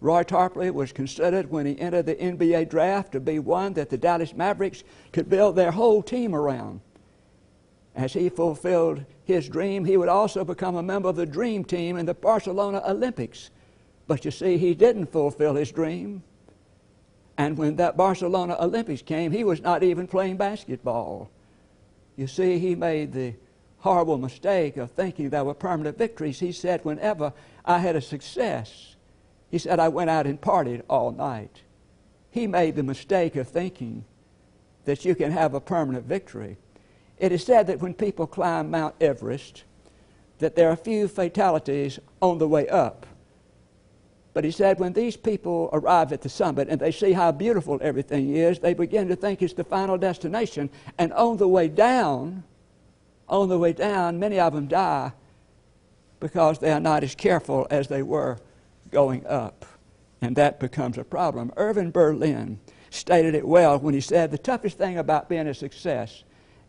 Roy 0.00 0.25
Tarpley 0.25 0.73
was 0.73 0.92
considered 0.92 1.50
when 1.50 1.66
he 1.66 1.78
entered 1.78 2.07
the 2.07 2.16
NBA 2.16 2.69
draft 2.69 3.12
to 3.12 3.21
be 3.21 3.38
one 3.38 3.75
that 3.75 3.88
the 3.88 3.99
Dallas 3.99 4.35
Mavericks 4.35 4.83
could 5.12 5.28
build 5.28 5.54
their 5.54 5.71
whole 5.71 6.02
team 6.02 6.35
around. 6.35 6.81
As 7.94 8.14
he 8.14 8.28
fulfilled 8.28 9.04
his 9.25 9.49
dream, 9.49 9.84
he 9.84 9.96
would 9.96 10.08
also 10.08 10.44
become 10.44 10.76
a 10.76 10.82
member 10.82 11.08
of 11.08 11.16
the 11.16 11.26
dream 11.26 11.64
team 11.64 11.96
in 11.96 12.06
the 12.06 12.14
Barcelona 12.14 12.82
Olympics. 12.87 13.50
But 14.06 14.25
you 14.25 14.30
see, 14.30 14.56
he 14.56 14.75
didn't 14.75 15.12
fulfill 15.12 15.54
his 15.54 15.70
dream. 15.70 16.22
And 17.37 17.56
when 17.58 17.76
that 17.76 17.96
Barcelona 17.96 18.56
Olympics 18.61 19.02
came, 19.02 19.32
he 19.32 19.44
was 19.44 19.61
not 19.61 19.82
even 19.82 20.06
playing 20.06 20.37
basketball. 20.37 21.30
You 22.16 22.26
see, 22.26 22.58
he 22.58 22.75
made 22.75 23.12
the 23.12 23.34
horrible 23.78 24.18
mistake 24.18 24.76
of 24.76 24.90
thinking 24.90 25.30
there 25.30 25.44
were 25.44 25.54
permanent 25.54 25.99
victories. 25.99 26.40
He 26.40 26.52
said, 26.52 26.84
whenever 26.84 27.32
I 27.64 27.78
had 27.78 27.96
a 27.96 28.00
success, 28.00 28.96
he 29.50 29.58
said, 29.58 29.80
I 29.80 29.88
went 29.88 30.11
out 30.11 30.26
and 30.26 30.40
partied 30.40 30.82
all 30.88 31.11
night. 31.11 31.62
He 32.30 32.46
made 32.46 32.76
the 32.76 32.82
mistake 32.82 33.37
of 33.37 33.49
thinking 33.49 34.04
that 34.84 35.04
you 35.04 35.14
can 35.14 35.32
have 35.32 35.54
a 35.54 35.61
permanent 35.61 36.06
victory. 36.06 36.56
It 37.22 37.30
is 37.30 37.44
said 37.44 37.68
that 37.68 37.80
when 37.80 37.94
people 37.94 38.26
climb 38.26 38.68
Mount 38.68 38.96
Everest, 39.00 39.62
that 40.40 40.56
there 40.56 40.68
are 40.68 40.74
few 40.74 41.06
fatalities 41.06 42.00
on 42.20 42.38
the 42.38 42.48
way 42.48 42.68
up. 42.68 43.06
But 44.34 44.42
he 44.42 44.50
said 44.50 44.80
when 44.80 44.92
these 44.92 45.16
people 45.16 45.70
arrive 45.72 46.12
at 46.12 46.22
the 46.22 46.28
summit 46.28 46.66
and 46.68 46.80
they 46.80 46.90
see 46.90 47.12
how 47.12 47.30
beautiful 47.30 47.78
everything 47.80 48.34
is, 48.34 48.58
they 48.58 48.74
begin 48.74 49.06
to 49.06 49.14
think 49.14 49.40
it's 49.40 49.52
the 49.54 49.62
final 49.62 49.96
destination. 49.96 50.68
And 50.98 51.12
on 51.12 51.36
the 51.36 51.46
way 51.46 51.68
down, 51.68 52.42
on 53.28 53.48
the 53.48 53.58
way 53.58 53.72
down, 53.72 54.18
many 54.18 54.40
of 54.40 54.52
them 54.52 54.66
die 54.66 55.12
because 56.18 56.58
they 56.58 56.72
are 56.72 56.80
not 56.80 57.04
as 57.04 57.14
careful 57.14 57.68
as 57.70 57.86
they 57.86 58.02
were 58.02 58.40
going 58.90 59.24
up. 59.28 59.64
And 60.20 60.34
that 60.34 60.58
becomes 60.58 60.98
a 60.98 61.04
problem. 61.04 61.52
Irving 61.56 61.92
Berlin 61.92 62.58
stated 62.90 63.36
it 63.36 63.46
well 63.46 63.78
when 63.78 63.94
he 63.94 64.00
said 64.00 64.32
the 64.32 64.38
toughest 64.38 64.76
thing 64.76 64.98
about 64.98 65.28
being 65.28 65.46
a 65.46 65.54
success 65.54 66.24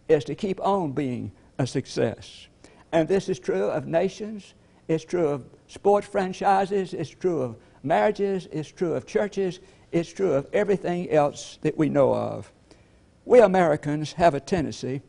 is 0.08 0.24
to 0.26 0.36
keep 0.36 0.60
on 0.62 0.92
being 0.92 1.32
a 1.58 1.68
success. 1.68 2.48
And 2.92 3.08
this 3.08 3.30
is 3.30 3.40
true 3.40 3.66
of 3.66 3.88
nations, 3.88 4.54
it's 4.88 5.06
true 5.06 5.28
of 5.28 5.46
sports 5.68 6.08
franchises, 6.08 6.94
it's 6.94 7.10
true 7.10 7.42
of 7.42 7.56
marriages, 7.82 8.48
it's 8.52 8.72
true 8.72 8.94
of 8.94 9.06
churches, 9.06 9.60
it's 9.92 10.12
true 10.12 10.34
of 10.34 10.48
everything 10.54 11.10
else 11.10 11.58
that 11.62 11.78
we 11.78 11.90
know 11.90 12.14
of. 12.14 12.52
We 13.26 13.40
Americans 13.40 14.14
have 14.14 14.34
a 14.34 14.40
tendency 14.40 15.02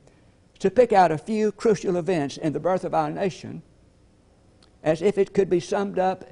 to 0.60 0.70
pick 0.70 0.92
out 0.92 1.10
a 1.10 1.18
few 1.18 1.52
crucial 1.52 1.96
events 1.96 2.36
in 2.36 2.52
the 2.52 2.60
birth 2.60 2.84
of 2.84 2.94
our 2.94 3.10
nation 3.10 3.62
as 4.82 5.02
if 5.02 5.18
it 5.18 5.34
could 5.34 5.50
be 5.50 5.60
summed 5.60 5.98
up 5.98 6.24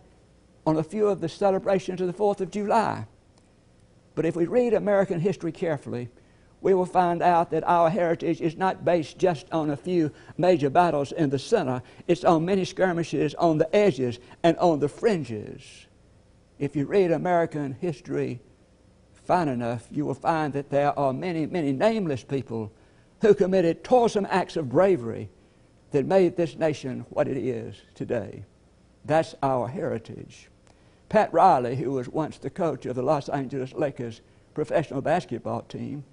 on 0.66 0.76
a 0.76 0.83
few 0.83 1.09
of 1.09 1.21
the 1.21 1.28
celebrations 1.28 2.00
of 2.00 2.07
the 2.07 2.12
4th 2.12 2.40
of 2.40 2.50
July. 2.50 3.07
But 4.14 4.26
if 4.26 4.37
we 4.37 4.47
read 4.47 4.75
American 4.75 5.21
history 5.21 5.52
carefully, 5.52 6.11
we 6.62 6.75
will 6.75 6.87
find 6.87 7.21
out 7.21 7.50
that 7.50 7.64
our 7.64 7.90
heritage 7.90 8.40
is 8.40 8.57
not 8.57 8.85
based 8.85 9.19
just 9.19 9.47
on 9.52 9.71
a 9.71 9.76
few 9.76 10.12
major 10.38 10.71
battles 10.71 11.11
in 11.12 11.28
the 11.28 11.38
center. 11.38 11.83
It's 12.07 12.25
on 12.25 12.45
many 12.45 12.64
skirmishes 12.64 13.35
on 13.35 13.59
the 13.59 13.75
edges 13.75 14.21
and 14.45 14.57
on 14.59 14.78
the 14.78 14.88
fringes. 14.88 15.87
If 16.61 16.76
you 16.76 16.87
read 16.87 17.11
American 17.11 17.73
history 17.73 18.40
fine 19.25 19.49
enough, 19.49 19.88
you 19.90 20.07
will 20.07 20.14
find 20.14 20.52
that 20.52 20.71
there 20.71 20.97
are 20.99 21.12
many, 21.12 21.47
many 21.47 21.73
nameless 21.73 22.23
people 22.23 22.73
who 23.21 23.35
committed 23.35 23.83
toilsome 23.85 24.26
acts 24.31 24.57
of 24.57 24.69
bravery 24.69 25.31
that 25.90 26.07
made 26.07 26.37
this 26.37 26.57
nation 26.57 27.04
what 27.11 27.28
it 27.28 27.37
is 27.37 27.76
today. 27.95 28.45
That's 29.04 29.35
our 29.42 29.66
heritage. 29.69 30.49
Pat 31.09 31.33
Riley, 31.33 31.76
who 31.76 31.92
was 31.92 32.09
once 32.09 32.38
the 32.38 32.50
coach 32.50 32.87
of 32.87 32.95
the 32.95 33.02
Los 33.02 33.28
Angeles 33.28 33.73
Lakers 33.73 34.21
professional 34.54 35.02
basketball 35.02 35.62
team, 35.62 36.04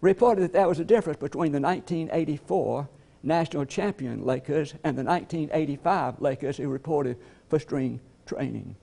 reported 0.00 0.42
that 0.42 0.52
there 0.52 0.68
was 0.68 0.78
a 0.78 0.84
difference 0.84 1.18
between 1.18 1.52
the 1.52 1.60
1984 1.60 2.88
national 3.22 3.64
champion 3.66 4.24
Lakers 4.24 4.72
and 4.84 4.96
the 4.96 5.04
1985 5.04 6.20
Lakers 6.20 6.56
who 6.56 6.68
reported 6.68 7.16
for 7.48 7.58
spring 7.58 8.00
training. 8.26 8.76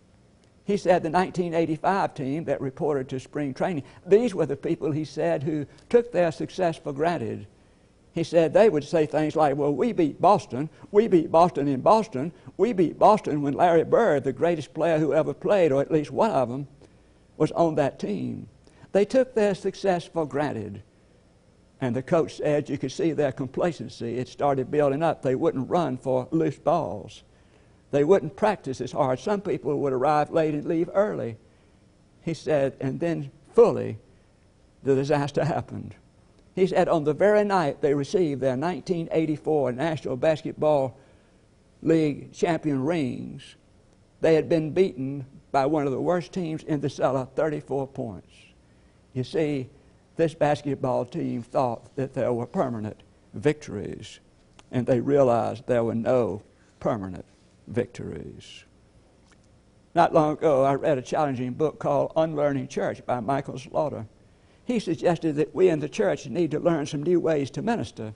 He 0.66 0.78
said 0.78 1.02
the 1.02 1.10
1985 1.10 2.14
team 2.14 2.44
that 2.44 2.60
reported 2.60 3.08
to 3.10 3.20
spring 3.20 3.54
training, 3.54 3.84
these 4.06 4.36
were 4.36 4.46
the 4.46 4.58
people, 4.58 4.92
he 4.92 5.06
said, 5.06 5.44
who 5.44 5.66
took 5.90 6.12
their 6.12 6.32
success 6.32 6.78
for 6.78 6.92
granted. 6.92 7.48
He 8.12 8.24
said 8.24 8.52
they 8.52 8.68
would 8.70 8.84
say 8.84 9.06
things 9.06 9.36
like, 9.36 9.56
Well, 9.56 9.74
we 9.74 9.94
beat 9.94 10.20
Boston. 10.20 10.70
We 10.92 11.08
beat 11.08 11.32
Boston 11.32 11.68
in 11.68 11.82
Boston. 11.82 12.34
We 12.58 12.74
beat 12.74 13.00
Boston 13.00 13.44
when 13.44 13.54
Larry 13.54 13.84
Bird, 13.84 14.24
the 14.24 14.34
greatest 14.34 14.74
player 14.74 14.98
who 14.98 15.14
ever 15.14 15.34
played, 15.34 15.72
or 15.72 15.82
at 15.82 15.92
least 15.92 16.12
one 16.12 16.32
of 16.32 16.50
them, 16.50 16.68
was 17.38 17.52
on 17.52 17.76
that 17.76 18.00
team. 18.00 18.50
They 18.92 19.06
took 19.06 19.36
their 19.36 19.54
success 19.54 20.06
for 20.06 20.26
granted. 20.26 20.82
And 21.80 21.96
the 21.96 22.02
coach 22.02 22.38
said 22.38 22.70
you 22.70 22.78
could 22.78 22.92
see 22.92 23.12
their 23.12 23.32
complacency. 23.32 24.18
It 24.18 24.28
started 24.28 24.72
building 24.72 25.04
up. 25.04 25.22
They 25.22 25.36
wouldn't 25.36 25.70
run 25.70 25.98
for 25.98 26.28
loose 26.32 26.58
balls. 26.58 27.24
They 27.92 28.04
wouldn't 28.04 28.36
practice 28.36 28.82
as 28.82 28.92
hard. 28.92 29.20
Some 29.20 29.42
people 29.42 29.80
would 29.80 29.94
arrive 29.94 30.32
late 30.32 30.54
and 30.54 30.66
leave 30.66 30.90
early. 30.94 31.38
He 32.24 32.34
said, 32.34 32.76
and 32.82 33.00
then 33.00 33.32
fully 33.54 33.98
the 34.84 34.96
disaster 34.96 35.46
happened. 35.46 35.96
He 36.56 36.66
said 36.66 36.90
on 36.90 37.04
the 37.04 37.14
very 37.14 37.44
night 37.44 37.82
they 37.82 37.94
received 37.94 38.42
their 38.42 38.58
1984 38.58 39.74
National 39.74 40.18
Basketball 40.18 40.98
League 41.84 42.34
champion 42.34 42.84
rings, 42.84 43.56
they 44.22 44.34
had 44.34 44.50
been 44.50 44.72
beaten 44.72 45.26
by 45.52 45.68
one 45.68 45.86
of 45.86 45.92
the 45.92 46.02
worst 46.02 46.32
teams 46.32 46.64
in 46.64 46.82
the 46.82 46.90
cellar, 46.90 47.28
34 47.36 47.88
points. 47.88 48.34
You 49.14 49.24
see, 49.24 49.70
this 50.18 50.34
basketball 50.34 51.06
team 51.06 51.42
thought 51.42 51.96
that 51.96 52.14
there 52.14 52.34
were 52.34 52.46
permanent 52.46 53.02
victories, 53.34 54.20
and 54.72 54.86
they 54.86 55.00
realized 55.00 55.66
there 55.66 55.84
were 55.84 55.96
no 55.96 56.42
permanent 56.80 57.26
victories. 57.68 58.64
Not 59.96 60.14
long 60.14 60.34
ago, 60.34 60.64
I 60.64 60.76
read 60.76 60.98
a 60.98 61.02
challenging 61.02 61.54
book 61.54 61.80
called 61.80 62.12
Unlearning 62.16 62.68
Church 62.68 63.04
by 63.06 63.20
Michael 63.20 63.58
Slaughter. 63.58 64.06
He 64.66 64.80
suggested 64.80 65.36
that 65.38 65.56
we 65.56 65.70
in 65.70 65.80
the 65.80 65.90
church 65.90 66.28
need 66.28 66.52
to 66.52 66.60
learn 66.60 66.86
some 66.86 67.02
new 67.02 67.20
ways 67.20 67.50
to 67.52 67.62
minister. 67.62 68.14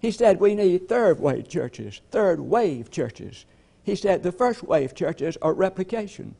He 0.00 0.10
said 0.10 0.40
we 0.40 0.54
need 0.54 0.88
third 0.88 1.20
wave 1.20 1.48
churches, 1.48 2.00
third 2.10 2.40
wave 2.40 2.90
churches. 2.90 3.46
He 3.84 3.94
said 3.94 4.22
the 4.22 4.32
first 4.32 4.62
wave 4.62 4.94
churches 4.94 5.38
are 5.40 5.54
replication. 5.54 6.34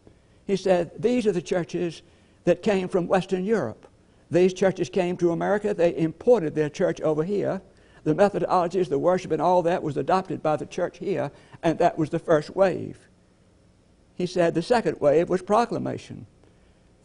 He 0.46 0.56
said 0.56 0.90
these 1.00 1.26
are 1.26 1.32
the 1.32 1.40
churches 1.40 2.02
that 2.44 2.62
came 2.62 2.88
from 2.88 3.06
Western 3.06 3.44
Europe. 3.44 3.87
These 4.31 4.54
churches 4.54 4.88
came 4.88 5.16
to 5.19 5.33
America, 5.33 5.75
they 5.75 5.97
imported 5.97 6.54
their 6.54 6.69
church 6.69 7.00
over 7.00 7.25
here. 7.25 7.61
The 8.04 8.14
methodologies, 8.14 8.88
the 8.88 8.99
worship, 8.99 9.33
and 9.33 9.40
all 9.40 9.62
that 9.62 9.83
was 9.83 9.97
adopted 9.97 10.43
by 10.43 10.57
the 10.57 10.66
church 10.66 10.99
here, 10.99 11.31
and 11.62 11.78
that 11.78 11.97
was 11.97 12.11
the 12.11 12.19
first 12.19 12.54
wave. 12.54 12.99
He 14.14 14.26
said 14.26 14.54
the 14.54 14.62
second 14.62 15.00
wave 15.00 15.28
was 15.28 15.43
proclamation. 15.43 16.26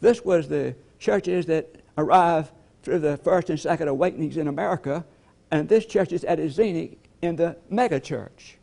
This 0.00 0.24
was 0.24 0.48
the 0.48 0.74
churches 0.98 1.46
that 1.46 1.76
arrived 1.96 2.52
through 2.82 3.00
the 3.00 3.16
first 3.18 3.50
and 3.50 3.58
second 3.58 3.88
awakenings 3.88 4.36
in 4.36 4.48
America, 4.48 5.04
and 5.50 5.68
this 5.68 5.86
church 5.86 6.12
is 6.12 6.24
at 6.24 6.38
its 6.38 6.54
zenith 6.54 6.96
in 7.22 7.36
the 7.36 7.56
megachurch. 7.70 8.56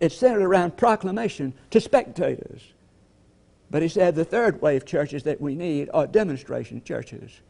It's 0.00 0.16
centered 0.16 0.42
around 0.42 0.76
proclamation 0.76 1.54
to 1.70 1.80
spectators. 1.80 2.72
But 3.70 3.82
he 3.82 3.88
said 3.88 4.14
the 4.14 4.24
third 4.24 4.60
wave 4.60 4.84
churches 4.84 5.22
that 5.24 5.40
we 5.40 5.54
need 5.54 5.88
are 5.94 6.06
demonstration 6.06 6.82
churches. 6.84 7.40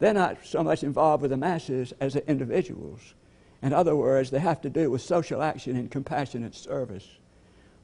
They're 0.00 0.14
not 0.14 0.44
so 0.44 0.64
much 0.64 0.82
involved 0.82 1.22
with 1.22 1.30
the 1.30 1.36
masses 1.36 1.92
as 2.00 2.14
the 2.14 2.28
individuals. 2.28 3.14
In 3.62 3.72
other 3.74 3.94
words, 3.94 4.30
they 4.30 4.38
have 4.38 4.62
to 4.62 4.70
do 4.70 4.90
with 4.90 5.02
social 5.02 5.42
action 5.42 5.76
and 5.76 5.90
compassionate 5.90 6.54
service. 6.54 7.06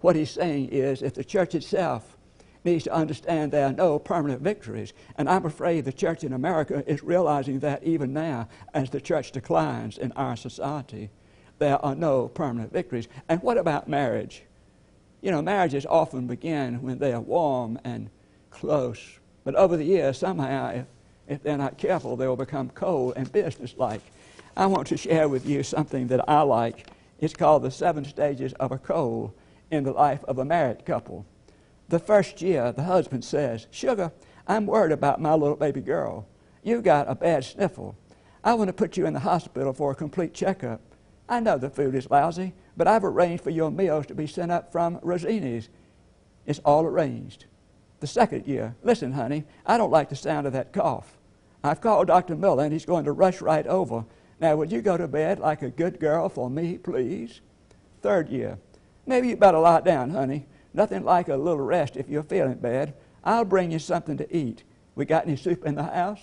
What 0.00 0.16
he's 0.16 0.30
saying 0.30 0.70
is 0.70 1.02
if 1.02 1.14
the 1.14 1.22
church 1.22 1.54
itself 1.54 2.16
needs 2.64 2.84
to 2.84 2.92
understand 2.92 3.52
there 3.52 3.66
are 3.66 3.72
no 3.72 3.98
permanent 3.98 4.40
victories, 4.40 4.94
and 5.16 5.28
I'm 5.28 5.44
afraid 5.44 5.84
the 5.84 5.92
church 5.92 6.24
in 6.24 6.32
America 6.32 6.82
is 6.86 7.02
realizing 7.02 7.60
that 7.60 7.84
even 7.84 8.14
now 8.14 8.48
as 8.72 8.88
the 8.88 9.00
church 9.00 9.30
declines 9.30 9.98
in 9.98 10.10
our 10.12 10.36
society, 10.36 11.10
there 11.58 11.82
are 11.84 11.94
no 11.94 12.28
permanent 12.28 12.72
victories. 12.72 13.08
And 13.28 13.42
what 13.42 13.58
about 13.58 13.88
marriage? 13.88 14.42
You 15.20 15.30
know, 15.30 15.42
marriages 15.42 15.86
often 15.86 16.26
begin 16.26 16.82
when 16.82 16.98
they 16.98 17.12
are 17.12 17.20
warm 17.20 17.78
and 17.84 18.08
close, 18.50 19.18
but 19.44 19.54
over 19.54 19.76
the 19.76 19.84
years, 19.84 20.18
somehow, 20.18 20.84
if, 21.28 21.42
they're 21.42 21.56
not 21.56 21.78
careful, 21.78 22.16
they 22.16 22.26
will 22.26 22.36
become 22.36 22.70
cold 22.70 23.14
and 23.16 23.30
businesslike. 23.30 24.02
I 24.56 24.66
want 24.66 24.86
to 24.88 24.96
share 24.96 25.28
with 25.28 25.46
you 25.46 25.62
something 25.62 26.06
that 26.08 26.28
I 26.28 26.42
like. 26.42 26.86
It's 27.18 27.34
called 27.34 27.62
the 27.62 27.70
seven 27.70 28.04
stages 28.04 28.52
of 28.54 28.72
a 28.72 28.78
cold 28.78 29.32
in 29.70 29.84
the 29.84 29.92
life 29.92 30.24
of 30.24 30.38
a 30.38 30.44
married 30.44 30.84
couple. 30.84 31.26
The 31.88 31.98
first 31.98 32.42
year, 32.42 32.72
the 32.72 32.82
husband 32.84 33.24
says, 33.24 33.66
Sugar, 33.70 34.12
I'm 34.46 34.66
worried 34.66 34.92
about 34.92 35.20
my 35.20 35.34
little 35.34 35.56
baby 35.56 35.80
girl. 35.80 36.26
You 36.62 36.82
got 36.82 37.08
a 37.08 37.14
bad 37.14 37.44
sniffle. 37.44 37.96
I 38.42 38.54
want 38.54 38.68
to 38.68 38.72
put 38.72 38.96
you 38.96 39.06
in 39.06 39.12
the 39.12 39.20
hospital 39.20 39.72
for 39.72 39.90
a 39.90 39.94
complete 39.94 40.34
checkup. 40.34 40.80
I 41.28 41.40
know 41.40 41.58
the 41.58 41.70
food 41.70 41.94
is 41.94 42.10
lousy, 42.10 42.54
but 42.76 42.86
I've 42.86 43.04
arranged 43.04 43.42
for 43.42 43.50
your 43.50 43.70
meals 43.70 44.06
to 44.06 44.14
be 44.14 44.26
sent 44.26 44.52
up 44.52 44.70
from 44.70 45.00
Rosini's. 45.02 45.68
It's 46.46 46.60
all 46.60 46.84
arranged. 46.84 47.46
The 48.00 48.06
second 48.06 48.46
year, 48.46 48.74
listen, 48.82 49.12
honey, 49.12 49.44
I 49.64 49.78
don't 49.78 49.90
like 49.90 50.08
the 50.08 50.16
sound 50.16 50.46
of 50.46 50.52
that 50.52 50.72
cough. 50.72 51.16
I've 51.64 51.80
called 51.80 52.08
Dr. 52.08 52.36
Miller 52.36 52.64
and 52.64 52.72
he's 52.72 52.84
going 52.84 53.04
to 53.06 53.12
rush 53.12 53.40
right 53.40 53.66
over. 53.66 54.04
Now, 54.38 54.56
would 54.56 54.70
you 54.70 54.82
go 54.82 54.96
to 54.96 55.08
bed 55.08 55.38
like 55.38 55.62
a 55.62 55.70
good 55.70 55.98
girl 55.98 56.28
for 56.28 56.50
me, 56.50 56.78
please? 56.78 57.40
Third 58.02 58.28
year, 58.28 58.58
maybe 59.06 59.28
you 59.28 59.36
better 59.36 59.58
lie 59.58 59.80
down, 59.80 60.10
honey. 60.10 60.46
Nothing 60.74 61.04
like 61.04 61.28
a 61.28 61.36
little 61.36 61.64
rest 61.64 61.96
if 61.96 62.08
you're 62.08 62.22
feeling 62.22 62.58
bad. 62.58 62.92
I'll 63.24 63.46
bring 63.46 63.72
you 63.72 63.78
something 63.78 64.18
to 64.18 64.36
eat. 64.36 64.62
We 64.94 65.06
got 65.06 65.26
any 65.26 65.36
soup 65.36 65.64
in 65.64 65.74
the 65.74 65.82
house? 65.82 66.20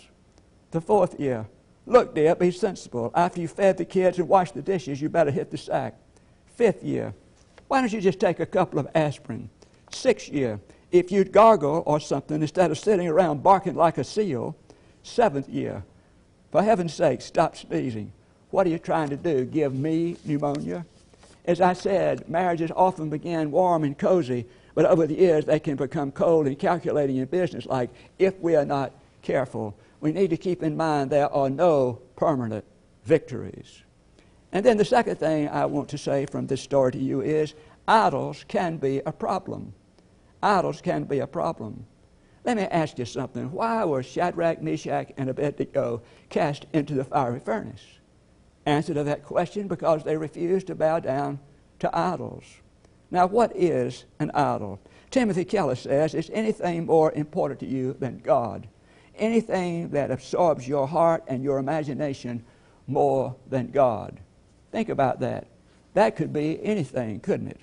The 0.71 0.79
fourth 0.79 1.19
year, 1.19 1.47
look, 1.87 2.13
dear, 2.13 2.35
be 2.35 2.51
sensible. 2.51 3.11
After 3.15 3.41
you 3.41 3.47
fed 3.47 3.77
the 3.77 3.85
kids 3.85 4.19
and 4.19 4.29
washed 4.29 4.53
the 4.53 4.61
dishes, 4.61 5.01
you 5.01 5.09
better 5.09 5.31
hit 5.31 5.49
the 5.49 5.57
sack. 5.57 5.95
Fifth 6.45 6.83
year, 6.83 7.13
why 7.67 7.81
don't 7.81 7.91
you 7.91 7.99
just 8.01 8.19
take 8.19 8.39
a 8.39 8.45
couple 8.45 8.79
of 8.79 8.87
aspirin? 8.93 9.49
Sixth 9.91 10.29
year, 10.29 10.59
if 10.93 11.11
you'd 11.11 11.31
gargle 11.31 11.81
or 11.87 11.99
something 11.99 12.39
instead 12.41 12.69
of 12.69 12.77
sitting 12.77 13.07
around 13.07 13.41
barking 13.43 13.75
like 13.75 13.97
a 13.97 14.03
seal. 14.03 14.55
Seventh 15.01 15.49
year, 15.49 15.83
for 16.51 16.63
heaven's 16.63 16.93
sake, 16.93 17.19
stop 17.19 17.57
sneezing. 17.57 18.13
What 18.51 18.65
are 18.67 18.69
you 18.69 18.77
trying 18.77 19.09
to 19.09 19.17
do? 19.17 19.43
Give 19.43 19.73
me 19.73 20.15
pneumonia? 20.23 20.85
As 21.43 21.59
I 21.59 21.73
said, 21.73 22.29
marriages 22.29 22.71
often 22.73 23.09
begin 23.09 23.51
warm 23.51 23.83
and 23.83 23.97
cozy, 23.97 24.45
but 24.75 24.85
over 24.85 25.05
the 25.05 25.15
years 25.15 25.43
they 25.43 25.59
can 25.59 25.75
become 25.75 26.11
cold 26.11 26.47
and 26.47 26.57
calculating 26.57 27.17
in 27.17 27.25
business 27.25 27.65
like 27.65 27.89
if 28.17 28.39
we 28.39 28.55
are 28.55 28.63
not 28.63 28.93
careful. 29.23 29.75
We 29.99 30.13
need 30.13 30.29
to 30.29 30.37
keep 30.37 30.63
in 30.63 30.77
mind 30.77 31.09
there 31.09 31.33
are 31.33 31.49
no 31.49 31.99
permanent 32.15 32.63
victories. 33.03 33.81
And 34.51 34.63
then 34.63 34.77
the 34.77 34.85
second 34.85 35.17
thing 35.17 35.49
I 35.49 35.65
want 35.65 35.89
to 35.89 35.97
say 35.97 36.27
from 36.27 36.47
this 36.47 36.61
story 36.61 36.91
to 36.91 36.99
you 36.99 37.21
is 37.21 37.55
idols 37.87 38.45
can 38.47 38.77
be 38.77 39.01
a 39.05 39.11
problem. 39.11 39.73
Idols 40.43 40.81
can 40.81 41.05
be 41.05 41.19
a 41.19 41.27
problem. 41.27 41.85
Let 42.43 42.57
me 42.57 42.63
ask 42.63 42.99
you 42.99 43.05
something. 43.05 43.49
Why 43.53 43.85
were 43.85 44.03
Shadrach, 44.03 44.61
Meshach, 44.61 45.13
and 45.15 45.29
Abednego 45.29 46.01
cast 46.29 46.65
into 46.73 46.95
the 46.95 47.05
fiery 47.05 47.39
furnace? 47.39 47.81
Answer 48.65 48.93
to 48.93 49.05
that 49.05 49.23
question 49.23 49.69
because 49.69 50.03
they 50.03 50.17
refused 50.17 50.67
to 50.67 50.75
bow 50.75 50.99
down 50.99 51.39
to 51.79 51.97
idols. 51.97 52.43
Now, 53.09 53.25
what 53.25 53.55
is 53.55 54.03
an 54.19 54.31
idol? 54.31 54.81
Timothy 55.11 55.45
Keller 55.45 55.75
says 55.75 56.13
it's 56.13 56.29
anything 56.33 56.87
more 56.87 57.13
important 57.13 57.61
to 57.61 57.65
you 57.65 57.93
than 57.93 58.17
God, 58.17 58.67
anything 59.15 59.91
that 59.91 60.11
absorbs 60.11 60.67
your 60.67 60.87
heart 60.87 61.23
and 61.27 61.41
your 61.41 61.57
imagination 61.57 62.43
more 62.85 63.33
than 63.49 63.71
God. 63.71 64.19
Think 64.73 64.89
about 64.89 65.21
that. 65.21 65.47
That 65.93 66.17
could 66.17 66.33
be 66.33 66.61
anything, 66.61 67.21
couldn't 67.21 67.47
it? 67.47 67.61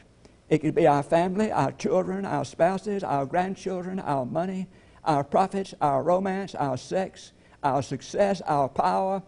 It 0.50 0.58
could 0.58 0.74
be 0.74 0.88
our 0.88 1.04
family, 1.04 1.52
our 1.52 1.70
children, 1.70 2.26
our 2.26 2.44
spouses, 2.44 3.04
our 3.04 3.24
grandchildren, 3.24 4.00
our 4.00 4.26
money, 4.26 4.66
our 5.04 5.22
profits, 5.22 5.74
our 5.80 6.02
romance, 6.02 6.56
our 6.56 6.76
sex, 6.76 7.32
our 7.62 7.82
success, 7.82 8.42
our 8.42 8.68
power, 8.68 9.22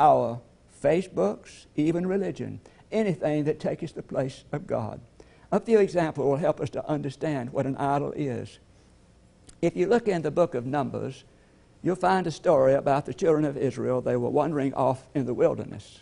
our 0.00 0.40
Facebooks, 0.82 1.66
even 1.76 2.06
religion, 2.08 2.60
anything 2.90 3.44
that 3.44 3.60
takes 3.60 3.92
the 3.92 4.02
place 4.02 4.44
of 4.50 4.66
God. 4.66 5.00
A 5.52 5.60
few 5.60 5.78
examples 5.78 6.26
will 6.26 6.36
help 6.36 6.60
us 6.60 6.70
to 6.70 6.86
understand 6.88 7.52
what 7.52 7.66
an 7.66 7.76
idol 7.76 8.12
is. 8.16 8.58
If 9.62 9.76
you 9.76 9.86
look 9.86 10.08
in 10.08 10.22
the 10.22 10.32
book 10.32 10.56
of 10.56 10.66
Numbers, 10.66 11.22
you'll 11.82 11.94
find 11.94 12.26
a 12.26 12.32
story 12.32 12.74
about 12.74 13.06
the 13.06 13.14
children 13.14 13.44
of 13.44 13.56
Israel. 13.56 14.00
They 14.00 14.16
were 14.16 14.28
wandering 14.28 14.74
off 14.74 15.06
in 15.14 15.24
the 15.24 15.34
wilderness. 15.34 16.00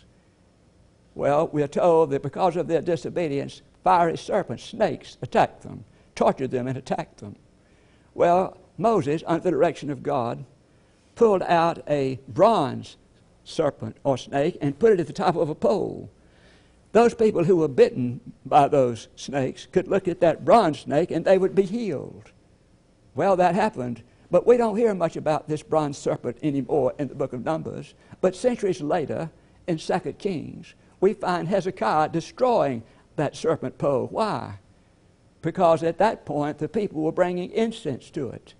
Well, 1.13 1.47
we're 1.53 1.67
told 1.67 2.09
that 2.09 2.23
because 2.23 2.55
of 2.55 2.67
their 2.67 2.81
disobedience, 2.81 3.61
fiery 3.83 4.17
serpents, 4.17 4.63
snakes, 4.63 5.17
attacked 5.21 5.63
them, 5.63 5.83
tortured 6.15 6.51
them, 6.51 6.67
and 6.67 6.77
attacked 6.77 7.17
them. 7.17 7.35
Well, 8.13 8.57
Moses, 8.77 9.23
under 9.25 9.43
the 9.43 9.51
direction 9.51 9.89
of 9.89 10.03
God, 10.03 10.45
pulled 11.15 11.43
out 11.43 11.83
a 11.87 12.19
bronze 12.27 12.97
serpent 13.43 13.97
or 14.03 14.17
snake 14.17 14.57
and 14.61 14.79
put 14.79 14.93
it 14.93 14.99
at 14.99 15.07
the 15.07 15.13
top 15.13 15.35
of 15.35 15.49
a 15.49 15.55
pole. 15.55 16.09
Those 16.91 17.13
people 17.13 17.43
who 17.43 17.57
were 17.57 17.67
bitten 17.67 18.21
by 18.45 18.67
those 18.67 19.07
snakes 19.15 19.67
could 19.71 19.87
look 19.87 20.07
at 20.07 20.21
that 20.21 20.45
bronze 20.45 20.79
snake 20.79 21.11
and 21.11 21.25
they 21.25 21.37
would 21.37 21.55
be 21.55 21.63
healed. 21.63 22.31
Well, 23.15 23.35
that 23.35 23.55
happened, 23.55 24.03
but 24.31 24.47
we 24.47 24.57
don't 24.57 24.77
hear 24.77 24.93
much 24.93 25.15
about 25.15 25.47
this 25.47 25.63
bronze 25.63 25.97
serpent 25.97 26.37
anymore 26.41 26.93
in 26.97 27.07
the 27.07 27.15
book 27.15 27.33
of 27.33 27.43
Numbers. 27.43 27.93
But 28.21 28.35
centuries 28.35 28.81
later, 28.81 29.29
in 29.67 29.77
2 29.77 29.99
Kings, 30.13 30.73
we 30.99 31.13
find 31.13 31.47
Hezekiah 31.47 32.09
destroying 32.09 32.83
that 33.15 33.35
serpent 33.35 33.77
pole. 33.77 34.07
Why? 34.09 34.59
Because 35.41 35.83
at 35.83 35.97
that 35.97 36.25
point 36.25 36.57
the 36.57 36.69
people 36.69 37.01
were 37.01 37.11
bringing 37.11 37.51
incense 37.51 38.09
to 38.11 38.29
it. 38.29 38.53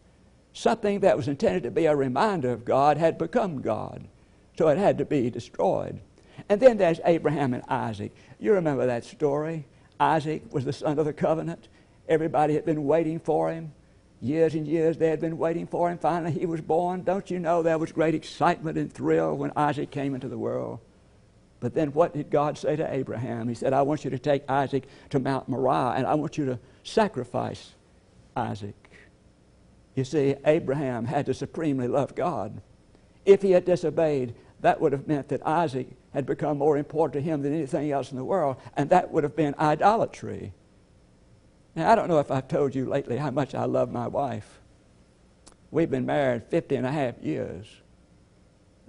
Something 0.52 1.00
that 1.00 1.18
was 1.18 1.28
intended 1.28 1.64
to 1.64 1.72
be 1.72 1.86
a 1.86 1.96
reminder 1.96 2.52
of 2.52 2.66
God 2.66 2.98
had 2.98 3.18
become 3.18 3.62
God. 3.62 4.08
So 4.58 4.68
it 4.68 4.78
had 4.78 5.00
to 5.00 5.06
be 5.06 5.30
destroyed. 5.30 6.00
And 6.50 6.60
then 6.60 6.78
there's 6.78 7.00
Abraham 7.06 7.54
and 7.54 7.64
Isaac. 7.68 8.14
You 8.40 8.54
remember 8.54 8.86
that 8.86 9.06
story? 9.06 9.66
Isaac 10.00 10.44
was 10.52 10.66
the 10.66 10.74
son 10.74 11.00
of 11.00 11.06
the 11.06 11.14
covenant. 11.14 11.70
Everybody 12.08 12.54
had 12.54 12.66
been 12.66 12.86
waiting 12.86 13.20
for 13.20 13.52
him. 13.52 13.72
Years 14.22 14.54
and 14.54 14.68
years 14.68 14.98
they 14.98 15.10
had 15.10 15.20
been 15.20 15.38
waiting 15.38 15.68
for 15.68 15.90
him. 15.90 15.98
Finally, 15.98 16.32
he 16.32 16.46
was 16.46 16.62
born. 16.62 17.04
Don't 17.04 17.30
you 17.32 17.40
know 17.40 17.62
there 17.62 17.78
was 17.78 17.92
great 17.92 18.16
excitement 18.16 18.78
and 18.78 18.92
thrill 18.92 19.36
when 19.36 19.52
Isaac 19.56 19.92
came 19.92 20.14
into 20.14 20.28
the 20.28 20.38
world? 20.38 20.80
But 21.64 21.74
then 21.74 21.94
what 21.94 22.14
did 22.14 22.30
God 22.30 22.58
say 22.58 22.76
to 22.76 22.94
Abraham? 22.94 23.48
He 23.48 23.56
said, 23.56 23.72
I 23.72 23.84
want 23.84 24.04
you 24.04 24.10
to 24.10 24.20
take 24.20 24.44
Isaac 24.50 24.84
to 25.12 25.18
Mount 25.18 25.48
Moriah 25.48 25.94
and 25.96 26.06
I 26.06 26.14
want 26.16 26.38
you 26.38 26.44
to 26.48 26.60
sacrifice 26.84 27.72
Isaac. 28.36 28.76
You 29.96 30.04
see, 30.04 30.36
Abraham 30.44 31.06
had 31.06 31.26
to 31.28 31.34
supremely 31.34 31.88
love 31.88 32.16
God. 32.16 32.62
If 33.26 33.42
he 33.42 33.52
had 33.52 33.64
disobeyed, 33.64 34.36
that 34.60 34.82
would 34.82 34.92
have 34.92 35.08
meant 35.08 35.30
that 35.30 35.48
Isaac 35.48 35.88
had 36.14 36.26
become 36.26 36.58
more 36.58 36.76
important 36.76 37.14
to 37.14 37.22
him 37.22 37.42
than 37.42 37.54
anything 37.54 37.92
else 37.92 38.12
in 38.12 38.18
the 38.18 38.26
world, 38.26 38.58
and 38.76 38.90
that 38.90 39.12
would 39.12 39.24
have 39.24 39.38
been 39.38 39.56
idolatry. 39.58 40.52
Now, 41.78 41.90
I 41.90 41.96
don't 41.96 42.10
know 42.10 42.20
if 42.20 42.30
I've 42.30 42.50
told 42.50 42.76
you 42.76 42.90
lately 42.90 43.16
how 43.16 43.32
much 43.32 43.56
I 43.56 43.64
love 43.64 43.90
my 43.90 44.08
wife. 44.08 44.60
We've 45.72 45.90
been 45.90 46.06
married 46.06 46.44
50 46.44 46.76
and 46.76 46.86
a 46.86 46.92
half 46.92 47.20
years. 47.20 47.68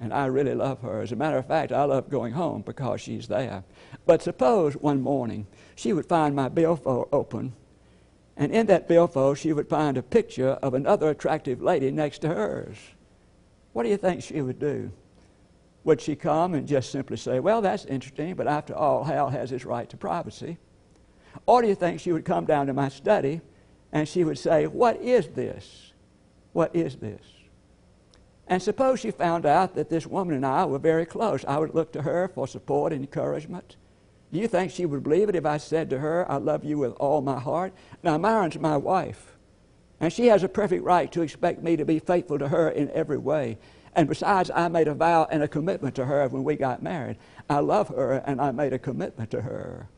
And 0.01 0.13
I 0.13 0.27
really 0.27 0.55
love 0.55 0.81
her. 0.81 1.01
As 1.01 1.13
a 1.13 1.17
matter 1.17 1.39
of 1.39 1.47
fact, 1.47 1.73
I 1.73 1.85
love 1.85 2.11
going 2.11 2.33
home 2.33 2.63
because 2.63 3.01
she's 3.01 3.29
there. 3.29 3.65
But 4.07 4.23
suppose 4.23 4.75
one 4.75 5.01
morning 5.01 5.47
she 5.77 5.93
would 5.93 6.07
find 6.07 6.35
my 6.35 6.49
billfold 6.49 7.09
open, 7.13 7.55
and 8.37 8.53
in 8.53 8.67
that 8.67 8.89
billfold 8.89 9.39
she 9.39 9.53
would 9.53 9.69
find 9.69 9.97
a 9.97 10.03
picture 10.03 10.59
of 10.63 10.75
another 10.75 11.09
attractive 11.11 11.63
lady 11.63 11.91
next 11.91 12.19
to 12.21 12.29
hers. 12.29 12.77
What 13.73 13.85
do 13.85 13.89
you 13.89 13.97
think 13.97 14.23
she 14.23 14.41
would 14.41 14.59
do? 14.59 14.91
Would 15.85 16.01
she 16.01 16.17
come 16.17 16.55
and 16.55 16.67
just 16.67 16.91
simply 16.91 17.17
say, 17.17 17.41
Well, 17.41 17.61
that's 17.61 17.85
interesting, 17.85 18.35
but 18.35 18.47
after 18.47 18.75
all, 18.75 19.05
Hal 19.05 19.29
has 19.29 19.51
his 19.51 19.65
right 19.65 19.89
to 19.91 19.97
privacy? 19.97 20.59
Or 21.47 21.61
do 21.61 21.69
you 21.69 21.75
think 21.75 22.01
she 22.01 22.13
would 22.13 22.25
come 22.25 22.47
down 22.47 22.67
to 22.69 22.73
my 22.73 22.89
study 22.89 23.41
and 23.93 24.09
she 24.09 24.25
would 24.25 24.39
say, 24.39 24.67
What 24.67 25.01
is 25.01 25.29
this? 25.29 25.93
What 26.53 26.75
is 26.75 26.97
this? 26.97 27.21
And 28.47 28.63
suppose 28.63 29.01
she 29.01 29.11
found 29.11 29.47
out 29.47 29.75
that 29.75 29.89
this 29.89 30.07
woman 30.07 30.35
and 30.35 30.45
I 30.45 30.67
were 30.67 30.79
very 30.79 31.07
close. 31.07 31.45
I 31.47 31.59
would 31.59 31.75
look 31.75 31.93
to 31.93 32.03
her 32.03 32.29
for 32.29 32.47
support 32.47 32.93
and 32.93 33.03
encouragement. 33.03 33.77
Do 34.33 34.39
you 34.39 34.49
think 34.49 34.71
she 34.71 34.85
would 34.85 35.03
believe 35.03 35.29
it 35.29 35.37
if 35.37 35.47
I 35.47 35.59
said 35.59 35.89
to 35.91 36.01
her, 36.01 36.31
I 36.31 36.37
love 36.37 36.65
you 36.65 36.79
with 36.79 36.93
all 36.95 37.21
my 37.21 37.39
heart? 37.39 37.73
Now, 38.03 38.19
Myron's 38.19 38.59
my 38.59 38.77
wife, 38.77 39.37
and 40.01 40.13
she 40.13 40.27
has 40.27 40.43
a 40.43 40.49
perfect 40.49 40.83
right 40.83 41.11
to 41.13 41.23
expect 41.23 41.63
me 41.63 41.77
to 41.77 41.85
be 41.85 42.01
faithful 42.01 42.39
to 42.39 42.49
her 42.49 42.69
in 42.69 42.91
every 42.91 43.17
way. 43.17 43.59
And 43.95 44.09
besides, 44.09 44.51
I 44.53 44.67
made 44.69 44.89
a 44.89 44.95
vow 44.95 45.29
and 45.31 45.43
a 45.43 45.49
commitment 45.49 45.95
to 45.95 46.05
her 46.05 46.27
when 46.29 46.43
we 46.43 46.57
got 46.57 46.83
married. 46.83 47.17
I 47.49 47.61
love 47.61 47.89
her, 47.89 48.15
and 48.27 48.41
I 48.41 48.51
made 48.51 48.73
a 48.73 48.79
commitment 48.79 49.31
to 49.31 49.43
her. 49.43 49.89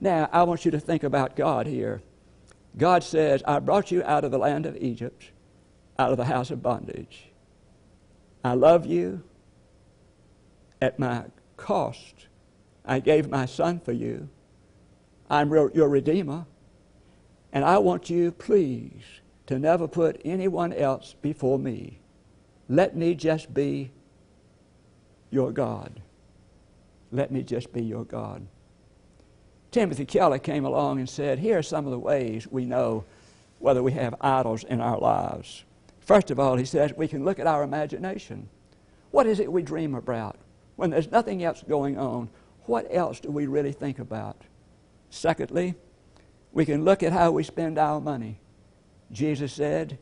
Now, 0.00 0.28
I 0.32 0.42
want 0.42 0.64
you 0.64 0.72
to 0.72 0.80
think 0.80 1.04
about 1.04 1.36
God 1.36 1.66
here. 1.66 2.02
God 2.76 3.04
says, 3.04 3.42
I 3.46 3.60
brought 3.60 3.92
you 3.92 4.02
out 4.02 4.24
of 4.24 4.32
the 4.32 4.38
land 4.38 4.66
of 4.66 4.76
Egypt, 4.78 5.30
out 5.98 6.10
of 6.10 6.16
the 6.16 6.24
house 6.24 6.50
of 6.50 6.62
bondage. 6.62 7.29
I 8.42 8.54
love 8.54 8.86
you 8.86 9.22
at 10.80 10.98
my 10.98 11.24
cost. 11.56 12.26
I 12.84 13.00
gave 13.00 13.28
my 13.28 13.46
son 13.46 13.80
for 13.80 13.92
you. 13.92 14.28
I'm 15.28 15.50
your 15.50 15.88
Redeemer. 15.88 16.46
And 17.52 17.64
I 17.64 17.78
want 17.78 18.10
you, 18.10 18.32
please, 18.32 19.02
to 19.46 19.58
never 19.58 19.86
put 19.88 20.20
anyone 20.24 20.72
else 20.72 21.14
before 21.20 21.58
me. 21.58 21.98
Let 22.68 22.96
me 22.96 23.14
just 23.14 23.52
be 23.52 23.90
your 25.30 25.52
God. 25.52 26.00
Let 27.12 27.30
me 27.30 27.42
just 27.42 27.72
be 27.72 27.82
your 27.82 28.04
God. 28.04 28.46
Timothy 29.70 30.04
Keller 30.04 30.38
came 30.38 30.64
along 30.64 30.98
and 30.98 31.08
said, 31.08 31.38
Here 31.38 31.58
are 31.58 31.62
some 31.62 31.84
of 31.84 31.90
the 31.92 31.98
ways 31.98 32.46
we 32.48 32.64
know 32.64 33.04
whether 33.58 33.82
we 33.82 33.92
have 33.92 34.14
idols 34.20 34.64
in 34.64 34.80
our 34.80 34.98
lives. 34.98 35.64
First 36.10 36.32
of 36.32 36.40
all, 36.40 36.56
he 36.56 36.64
says 36.64 36.92
we 36.96 37.06
can 37.06 37.24
look 37.24 37.38
at 37.38 37.46
our 37.46 37.62
imagination. 37.62 38.48
What 39.12 39.28
is 39.28 39.38
it 39.38 39.52
we 39.52 39.62
dream 39.62 39.94
about? 39.94 40.34
When 40.74 40.90
there's 40.90 41.12
nothing 41.12 41.44
else 41.44 41.62
going 41.62 41.96
on, 41.96 42.30
what 42.66 42.88
else 42.90 43.20
do 43.20 43.30
we 43.30 43.46
really 43.46 43.70
think 43.70 44.00
about? 44.00 44.42
Secondly, 45.10 45.76
we 46.50 46.66
can 46.66 46.84
look 46.84 47.04
at 47.04 47.12
how 47.12 47.30
we 47.30 47.44
spend 47.44 47.78
our 47.78 48.00
money. 48.00 48.40
Jesus 49.12 49.52
said, 49.52 49.98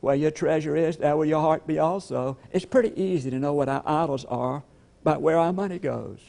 Where 0.00 0.14
your 0.14 0.30
treasure 0.30 0.74
is, 0.74 0.96
there 0.96 1.18
will 1.18 1.26
your 1.26 1.42
heart 1.42 1.66
be 1.66 1.78
also. 1.78 2.38
It's 2.50 2.64
pretty 2.64 2.98
easy 2.98 3.28
to 3.28 3.38
know 3.38 3.52
what 3.52 3.68
our 3.68 3.82
idols 3.84 4.24
are 4.24 4.62
by 5.04 5.18
where 5.18 5.36
our 5.36 5.52
money 5.52 5.78
goes. 5.78 6.20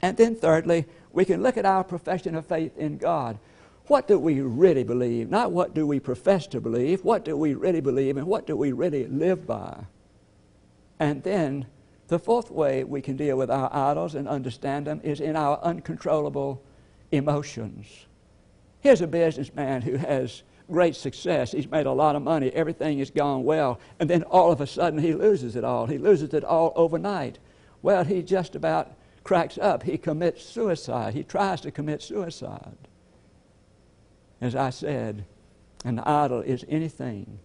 And 0.00 0.16
then, 0.16 0.36
thirdly, 0.36 0.86
we 1.10 1.24
can 1.24 1.42
look 1.42 1.56
at 1.56 1.66
our 1.66 1.82
profession 1.82 2.36
of 2.36 2.46
faith 2.46 2.78
in 2.78 2.98
God. 2.98 3.40
What 3.88 4.08
do 4.08 4.18
we 4.18 4.40
really 4.40 4.82
believe? 4.82 5.30
Not 5.30 5.52
what 5.52 5.74
do 5.74 5.86
we 5.86 6.00
profess 6.00 6.46
to 6.48 6.60
believe, 6.60 7.04
what 7.04 7.24
do 7.24 7.36
we 7.36 7.54
really 7.54 7.80
believe, 7.80 8.16
and 8.16 8.26
what 8.26 8.46
do 8.46 8.56
we 8.56 8.72
really 8.72 9.06
live 9.06 9.46
by? 9.46 9.84
And 10.98 11.22
then, 11.22 11.66
the 12.08 12.18
fourth 12.18 12.50
way 12.50 12.84
we 12.84 13.00
can 13.00 13.16
deal 13.16 13.36
with 13.36 13.50
our 13.50 13.68
idols 13.72 14.14
and 14.14 14.28
understand 14.28 14.86
them 14.86 15.00
is 15.04 15.20
in 15.20 15.36
our 15.36 15.58
uncontrollable 15.62 16.62
emotions. 17.12 18.06
Here's 18.80 19.00
a 19.00 19.06
businessman 19.06 19.82
who 19.82 19.96
has 19.96 20.42
great 20.70 20.96
success. 20.96 21.52
He's 21.52 21.70
made 21.70 21.86
a 21.86 21.92
lot 21.92 22.16
of 22.16 22.22
money. 22.22 22.50
Everything 22.50 22.98
has 23.00 23.10
gone 23.10 23.44
well. 23.44 23.80
And 23.98 24.08
then 24.08 24.22
all 24.24 24.52
of 24.52 24.60
a 24.60 24.66
sudden 24.66 24.98
he 24.98 25.14
loses 25.14 25.56
it 25.56 25.64
all. 25.64 25.86
He 25.86 25.98
loses 25.98 26.34
it 26.34 26.44
all 26.44 26.72
overnight. 26.76 27.38
Well, 27.82 28.04
he 28.04 28.22
just 28.22 28.54
about 28.54 28.92
cracks 29.24 29.58
up. 29.58 29.82
He 29.82 29.98
commits 29.98 30.44
suicide. 30.44 31.14
He 31.14 31.24
tries 31.24 31.60
to 31.62 31.70
commit 31.70 32.02
suicide. 32.02 32.76
As 34.40 34.54
I 34.54 34.70
said, 34.70 35.24
an 35.84 36.00
idol 36.00 36.40
is 36.40 36.64
anything 36.68 37.38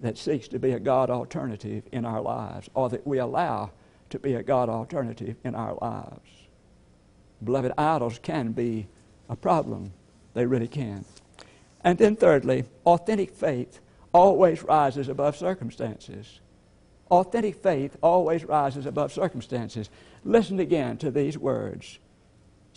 that 0.00 0.18
seeks 0.18 0.48
to 0.48 0.58
be 0.58 0.72
a 0.72 0.80
God 0.80 1.10
alternative 1.10 1.84
in 1.92 2.04
our 2.04 2.20
lives 2.20 2.68
or 2.74 2.88
that 2.88 3.06
we 3.06 3.18
allow 3.18 3.70
to 4.10 4.18
be 4.18 4.34
a 4.34 4.42
God 4.42 4.68
alternative 4.68 5.36
in 5.44 5.54
our 5.54 5.74
lives. 5.80 6.30
Beloved, 7.42 7.72
idols 7.76 8.18
can 8.22 8.52
be 8.52 8.88
a 9.28 9.36
problem. 9.36 9.92
They 10.34 10.46
really 10.46 10.68
can. 10.68 11.04
And 11.82 11.98
then, 11.98 12.16
thirdly, 12.16 12.64
authentic 12.84 13.30
faith 13.30 13.80
always 14.12 14.62
rises 14.62 15.08
above 15.08 15.36
circumstances. 15.36 16.40
Authentic 17.10 17.54
faith 17.56 17.96
always 18.02 18.44
rises 18.44 18.86
above 18.86 19.12
circumstances. 19.12 19.88
Listen 20.24 20.60
again 20.60 20.96
to 20.98 21.10
these 21.10 21.38
words. 21.38 21.98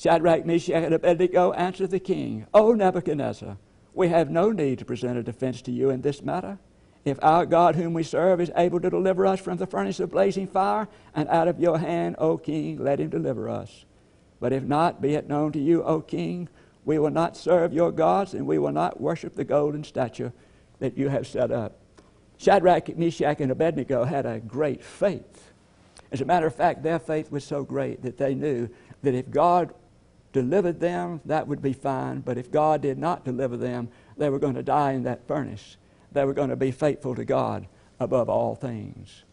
Shadrach, 0.01 0.47
Meshach, 0.47 0.83
and 0.83 0.95
Abednego 0.95 1.51
answered 1.51 1.91
the 1.91 1.99
king, 1.99 2.47
O 2.55 2.73
Nebuchadnezzar, 2.73 3.57
we 3.93 4.07
have 4.07 4.31
no 4.31 4.51
need 4.51 4.79
to 4.79 4.85
present 4.85 5.19
a 5.19 5.21
defense 5.21 5.61
to 5.61 5.71
you 5.71 5.91
in 5.91 6.01
this 6.01 6.23
matter. 6.23 6.57
If 7.05 7.19
our 7.21 7.45
God, 7.45 7.75
whom 7.75 7.93
we 7.93 8.01
serve, 8.01 8.41
is 8.41 8.51
able 8.55 8.79
to 8.79 8.89
deliver 8.89 9.27
us 9.27 9.39
from 9.39 9.57
the 9.57 9.67
furnace 9.67 9.99
of 9.99 10.09
blazing 10.09 10.47
fire, 10.47 10.87
and 11.13 11.29
out 11.29 11.47
of 11.47 11.59
your 11.59 11.77
hand, 11.77 12.15
O 12.17 12.39
king, 12.39 12.83
let 12.83 12.99
him 12.99 13.09
deliver 13.09 13.47
us. 13.47 13.85
But 14.39 14.53
if 14.53 14.63
not, 14.63 15.03
be 15.03 15.13
it 15.13 15.29
known 15.29 15.51
to 15.51 15.59
you, 15.59 15.83
O 15.83 16.01
king, 16.01 16.49
we 16.83 16.97
will 16.97 17.11
not 17.11 17.37
serve 17.37 17.71
your 17.71 17.91
gods, 17.91 18.33
and 18.33 18.47
we 18.47 18.57
will 18.57 18.71
not 18.71 18.99
worship 18.99 19.35
the 19.35 19.43
golden 19.43 19.83
statue 19.83 20.31
that 20.79 20.97
you 20.97 21.09
have 21.09 21.27
set 21.27 21.51
up. 21.51 21.77
Shadrach, 22.37 22.97
Meshach, 22.97 23.39
and 23.39 23.51
Abednego 23.51 24.05
had 24.05 24.25
a 24.25 24.39
great 24.39 24.83
faith. 24.83 25.51
As 26.11 26.21
a 26.21 26.25
matter 26.25 26.47
of 26.47 26.55
fact, 26.55 26.81
their 26.81 26.97
faith 26.97 27.31
was 27.31 27.43
so 27.43 27.63
great 27.63 28.01
that 28.01 28.17
they 28.17 28.33
knew 28.33 28.67
that 29.03 29.13
if 29.13 29.29
God 29.29 29.75
delivered 30.31 30.79
them, 30.79 31.21
that 31.25 31.47
would 31.47 31.61
be 31.61 31.73
fine. 31.73 32.21
But 32.21 32.37
if 32.37 32.51
God 32.51 32.81
did 32.81 32.97
not 32.97 33.25
deliver 33.25 33.57
them, 33.57 33.89
they 34.17 34.29
were 34.29 34.39
going 34.39 34.55
to 34.55 34.63
die 34.63 34.93
in 34.93 35.03
that 35.03 35.27
furnace. 35.27 35.77
They 36.11 36.25
were 36.25 36.33
going 36.33 36.49
to 36.49 36.55
be 36.55 36.71
faithful 36.71 37.15
to 37.15 37.25
God 37.25 37.67
above 37.99 38.29
all 38.29 38.55
things. 38.55 39.23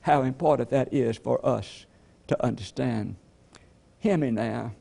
How 0.00 0.22
important 0.22 0.70
that 0.70 0.92
is 0.92 1.16
for 1.16 1.44
us 1.44 1.86
to 2.28 2.44
understand. 2.44 3.16
Hear 3.98 4.16
me 4.16 4.30
now. 4.30 4.72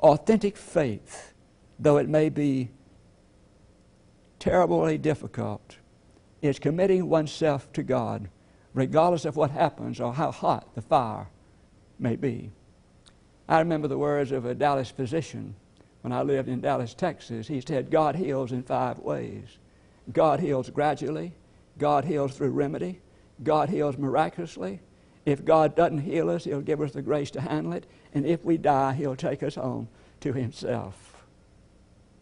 Authentic 0.00 0.56
faith 0.56 1.30
though 1.80 1.96
it 1.96 2.08
may 2.08 2.28
be 2.28 2.68
terribly 4.38 4.98
difficult, 4.98 5.76
is 6.42 6.58
committing 6.58 7.08
oneself 7.08 7.72
to 7.72 7.82
God, 7.82 8.28
regardless 8.74 9.24
of 9.24 9.36
what 9.36 9.50
happens 9.50 9.98
or 9.98 10.14
how 10.14 10.30
hot 10.30 10.74
the 10.74 10.82
fire 10.82 11.28
may 11.98 12.16
be. 12.16 12.50
I 13.50 13.58
remember 13.58 13.86
the 13.86 13.98
words 13.98 14.32
of 14.32 14.46
a 14.46 14.54
Dallas 14.54 14.90
physician 14.90 15.54
when 16.00 16.12
I 16.12 16.22
lived 16.22 16.48
in 16.48 16.62
Dallas, 16.62 16.94
Texas. 16.94 17.46
He 17.46 17.60
said, 17.60 17.90
God 17.90 18.16
heals 18.16 18.52
in 18.52 18.62
five 18.62 18.98
ways 18.98 19.58
God 20.10 20.40
heals 20.40 20.70
gradually, 20.70 21.34
God 21.76 22.06
heals 22.06 22.34
through 22.34 22.50
remedy, 22.50 23.00
God 23.42 23.68
heals 23.68 23.98
miraculously. 23.98 24.80
If 25.26 25.44
God 25.44 25.76
doesn't 25.76 25.98
heal 25.98 26.30
us, 26.30 26.44
He'll 26.44 26.62
give 26.62 26.80
us 26.80 26.92
the 26.92 27.02
grace 27.02 27.30
to 27.32 27.42
handle 27.42 27.74
it. 27.74 27.86
And 28.14 28.24
if 28.24 28.42
we 28.42 28.56
die, 28.56 28.94
He'll 28.94 29.14
take 29.14 29.42
us 29.42 29.56
home 29.56 29.88
to 30.20 30.32
Himself 30.32 31.10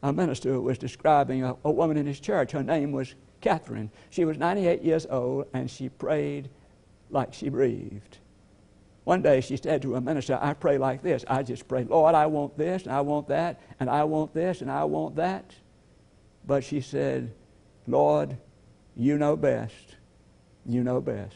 a 0.03 0.13
minister 0.13 0.61
was 0.61 0.79
describing 0.79 1.43
a, 1.43 1.57
a 1.65 1.71
woman 1.71 1.97
in 1.97 2.07
his 2.07 2.21
church. 2.21 2.53
Her 2.53 2.63
name 2.63 2.93
was 2.93 3.15
Catherine. 3.41 3.91
She 4.11 4.25
was 4.25 4.39
98 4.39 4.83
years 4.83 5.07
old 5.09 5.47
and 5.53 5.71
she 5.71 5.89
prayed 5.89 6.49
like 7.11 7.35
she 7.35 7.49
breathed. 7.49 8.19
One 9.09 9.23
day 9.23 9.41
she 9.41 9.57
said 9.57 9.81
to 9.81 9.95
a 9.95 10.03
minister, 10.03 10.39
I 10.39 10.53
pray 10.53 10.77
like 10.77 11.03
this. 11.03 11.25
I 11.27 11.43
just 11.43 11.67
pray, 11.67 11.85
Lord, 11.85 12.15
I 12.15 12.27
want 12.27 12.59
this 12.59 12.83
and 12.83 12.93
I 12.93 13.01
want 13.01 13.29
that 13.29 13.59
and 13.81 13.89
I 13.89 14.05
want 14.05 14.35
this 14.35 14.61
and 14.61 14.71
I 14.71 14.85
want 14.85 15.17
that. 15.17 15.55
But 16.47 16.63
she 16.63 16.83
said, 16.83 17.33
Lord, 17.87 18.37
you 18.95 19.17
know 19.17 19.35
best. 19.35 19.97
You 20.67 20.85
know 20.85 21.01
best. 21.01 21.35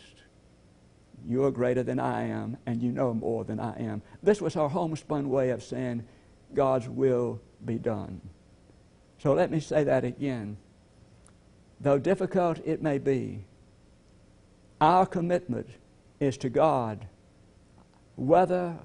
You 1.27 1.47
are 1.47 1.51
greater 1.51 1.83
than 1.83 1.99
I 1.99 2.25
am 2.25 2.59
and 2.67 2.83
you 2.83 2.93
know 2.93 3.15
more 3.15 3.43
than 3.43 3.59
I 3.59 3.79
am. 3.79 4.03
This 4.23 4.43
was 4.43 4.53
her 4.53 4.69
homespun 4.69 5.31
way 5.31 5.49
of 5.49 5.63
saying, 5.63 6.05
God's 6.53 6.91
will 6.91 7.41
be 7.65 7.79
done. 7.79 8.21
So 9.17 9.33
let 9.33 9.51
me 9.51 9.61
say 9.61 9.83
that 9.85 10.05
again. 10.05 10.59
Though 11.81 11.99
difficult 11.99 12.61
it 12.67 12.83
may 12.83 12.99
be, 12.99 13.47
our 14.79 15.07
commitment 15.07 15.71
is 16.21 16.37
to 16.37 16.51
God, 16.51 17.07
whether 18.17 18.77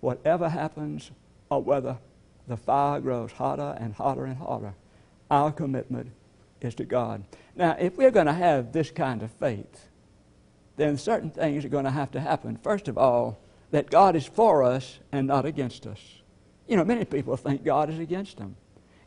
whatever 0.00 0.48
happens 0.48 1.10
or 1.50 1.62
whether 1.62 1.98
the 2.46 2.56
fire 2.56 3.00
grows 3.00 3.32
hotter 3.32 3.76
and 3.80 3.94
hotter 3.94 4.24
and 4.24 4.36
hotter. 4.36 4.74
Our 5.30 5.50
commitment 5.50 6.12
is 6.60 6.74
to 6.76 6.84
God. 6.84 7.24
Now, 7.56 7.76
if 7.78 7.96
we're 7.96 8.10
going 8.10 8.26
to 8.26 8.32
have 8.32 8.72
this 8.72 8.90
kind 8.90 9.22
of 9.22 9.30
faith, 9.32 9.88
then 10.76 10.98
certain 10.98 11.30
things 11.30 11.64
are 11.64 11.70
going 11.70 11.84
to 11.84 11.90
have 11.90 12.10
to 12.12 12.20
happen. 12.20 12.56
First 12.56 12.88
of 12.88 12.98
all, 12.98 13.38
that 13.70 13.90
God 13.90 14.14
is 14.14 14.26
for 14.26 14.62
us 14.62 14.98
and 15.10 15.26
not 15.26 15.44
against 15.44 15.86
us. 15.86 15.98
You 16.68 16.76
know, 16.76 16.84
many 16.84 17.04
people 17.04 17.36
think 17.36 17.64
God 17.64 17.90
is 17.90 17.98
against 17.98 18.36
them. 18.36 18.56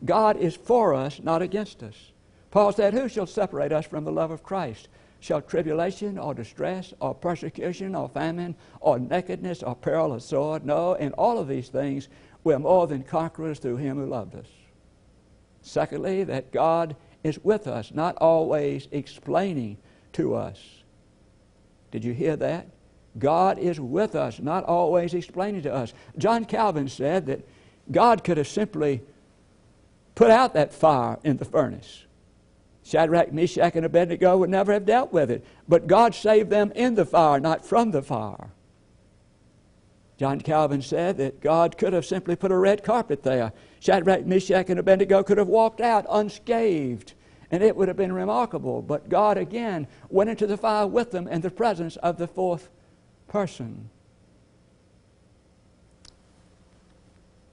God 0.03 0.37
is 0.37 0.55
for 0.55 0.93
us, 0.93 1.19
not 1.21 1.41
against 1.41 1.83
us. 1.83 2.11
Paul 2.51 2.73
said, 2.73 2.93
Who 2.93 3.07
shall 3.07 3.27
separate 3.27 3.71
us 3.71 3.85
from 3.85 4.05
the 4.05 4.11
love 4.11 4.31
of 4.31 4.43
Christ? 4.43 4.87
Shall 5.19 5.41
tribulation 5.41 6.17
or 6.17 6.33
distress 6.33 6.93
or 6.99 7.13
persecution 7.13 7.93
or 7.95 8.07
famine 8.09 8.55
or 8.79 8.99
nakedness 8.99 9.63
or 9.63 9.75
peril 9.75 10.13
or 10.13 10.19
sword? 10.19 10.65
No, 10.65 10.93
in 10.93 11.11
all 11.13 11.37
of 11.37 11.47
these 11.47 11.69
things 11.69 12.07
we're 12.43 12.59
more 12.59 12.87
than 12.87 13.03
conquerors 13.03 13.59
through 13.59 13.77
him 13.77 13.97
who 13.97 14.05
loved 14.05 14.35
us. 14.35 14.47
Secondly, 15.61 16.23
that 16.23 16.51
God 16.51 16.95
is 17.23 17.43
with 17.43 17.67
us, 17.67 17.91
not 17.93 18.15
always 18.17 18.87
explaining 18.91 19.77
to 20.13 20.35
us. 20.35 20.83
Did 21.91 22.05
you 22.05 22.13
hear 22.13 22.35
that? 22.37 22.67
God 23.17 23.57
is 23.57 23.79
with 23.79 24.15
us, 24.15 24.39
not 24.39 24.63
always 24.63 25.13
explaining 25.13 25.63
to 25.63 25.73
us. 25.73 25.93
John 26.17 26.45
Calvin 26.45 26.87
said 26.87 27.25
that 27.25 27.47
God 27.91 28.23
could 28.23 28.37
have 28.37 28.47
simply 28.47 29.01
put 30.15 30.31
out 30.31 30.53
that 30.53 30.73
fire 30.73 31.17
in 31.23 31.37
the 31.37 31.45
furnace. 31.45 32.05
Shadrach, 32.89 33.31
Meshach, 33.31 33.75
and 33.75 33.85
Abednego 33.85 34.37
would 34.37 34.49
never 34.49 34.73
have 34.73 34.85
dealt 34.85 35.13
with 35.13 35.29
it. 35.29 35.45
But 35.67 35.85
God 35.85 36.15
saved 36.15 36.49
them 36.49 36.71
in 36.71 36.95
the 36.95 37.05
fire, 37.05 37.39
not 37.39 37.63
from 37.63 37.91
the 37.91 38.01
fire. 38.01 38.49
John 40.17 40.41
Calvin 40.41 40.81
said 40.81 41.17
that 41.17 41.39
God 41.39 41.77
could 41.77 41.93
have 41.93 42.05
simply 42.05 42.35
put 42.35 42.51
a 42.51 42.57
red 42.57 42.83
carpet 42.83 43.21
there. 43.21 43.53
Shadrach, 43.79 44.25
Meshach, 44.25 44.69
and 44.69 44.79
Abednego 44.79 45.21
could 45.21 45.37
have 45.37 45.47
walked 45.47 45.79
out 45.79 46.05
unscathed, 46.09 47.13
and 47.51 47.61
it 47.61 47.75
would 47.75 47.87
have 47.87 47.95
been 47.95 48.11
remarkable. 48.11 48.81
But 48.81 49.07
God 49.07 49.37
again 49.37 49.87
went 50.09 50.31
into 50.31 50.47
the 50.47 50.57
fire 50.57 50.87
with 50.87 51.11
them 51.11 51.27
in 51.27 51.41
the 51.41 51.51
presence 51.51 51.95
of 51.97 52.17
the 52.17 52.27
fourth 52.27 52.69
person. 53.27 53.91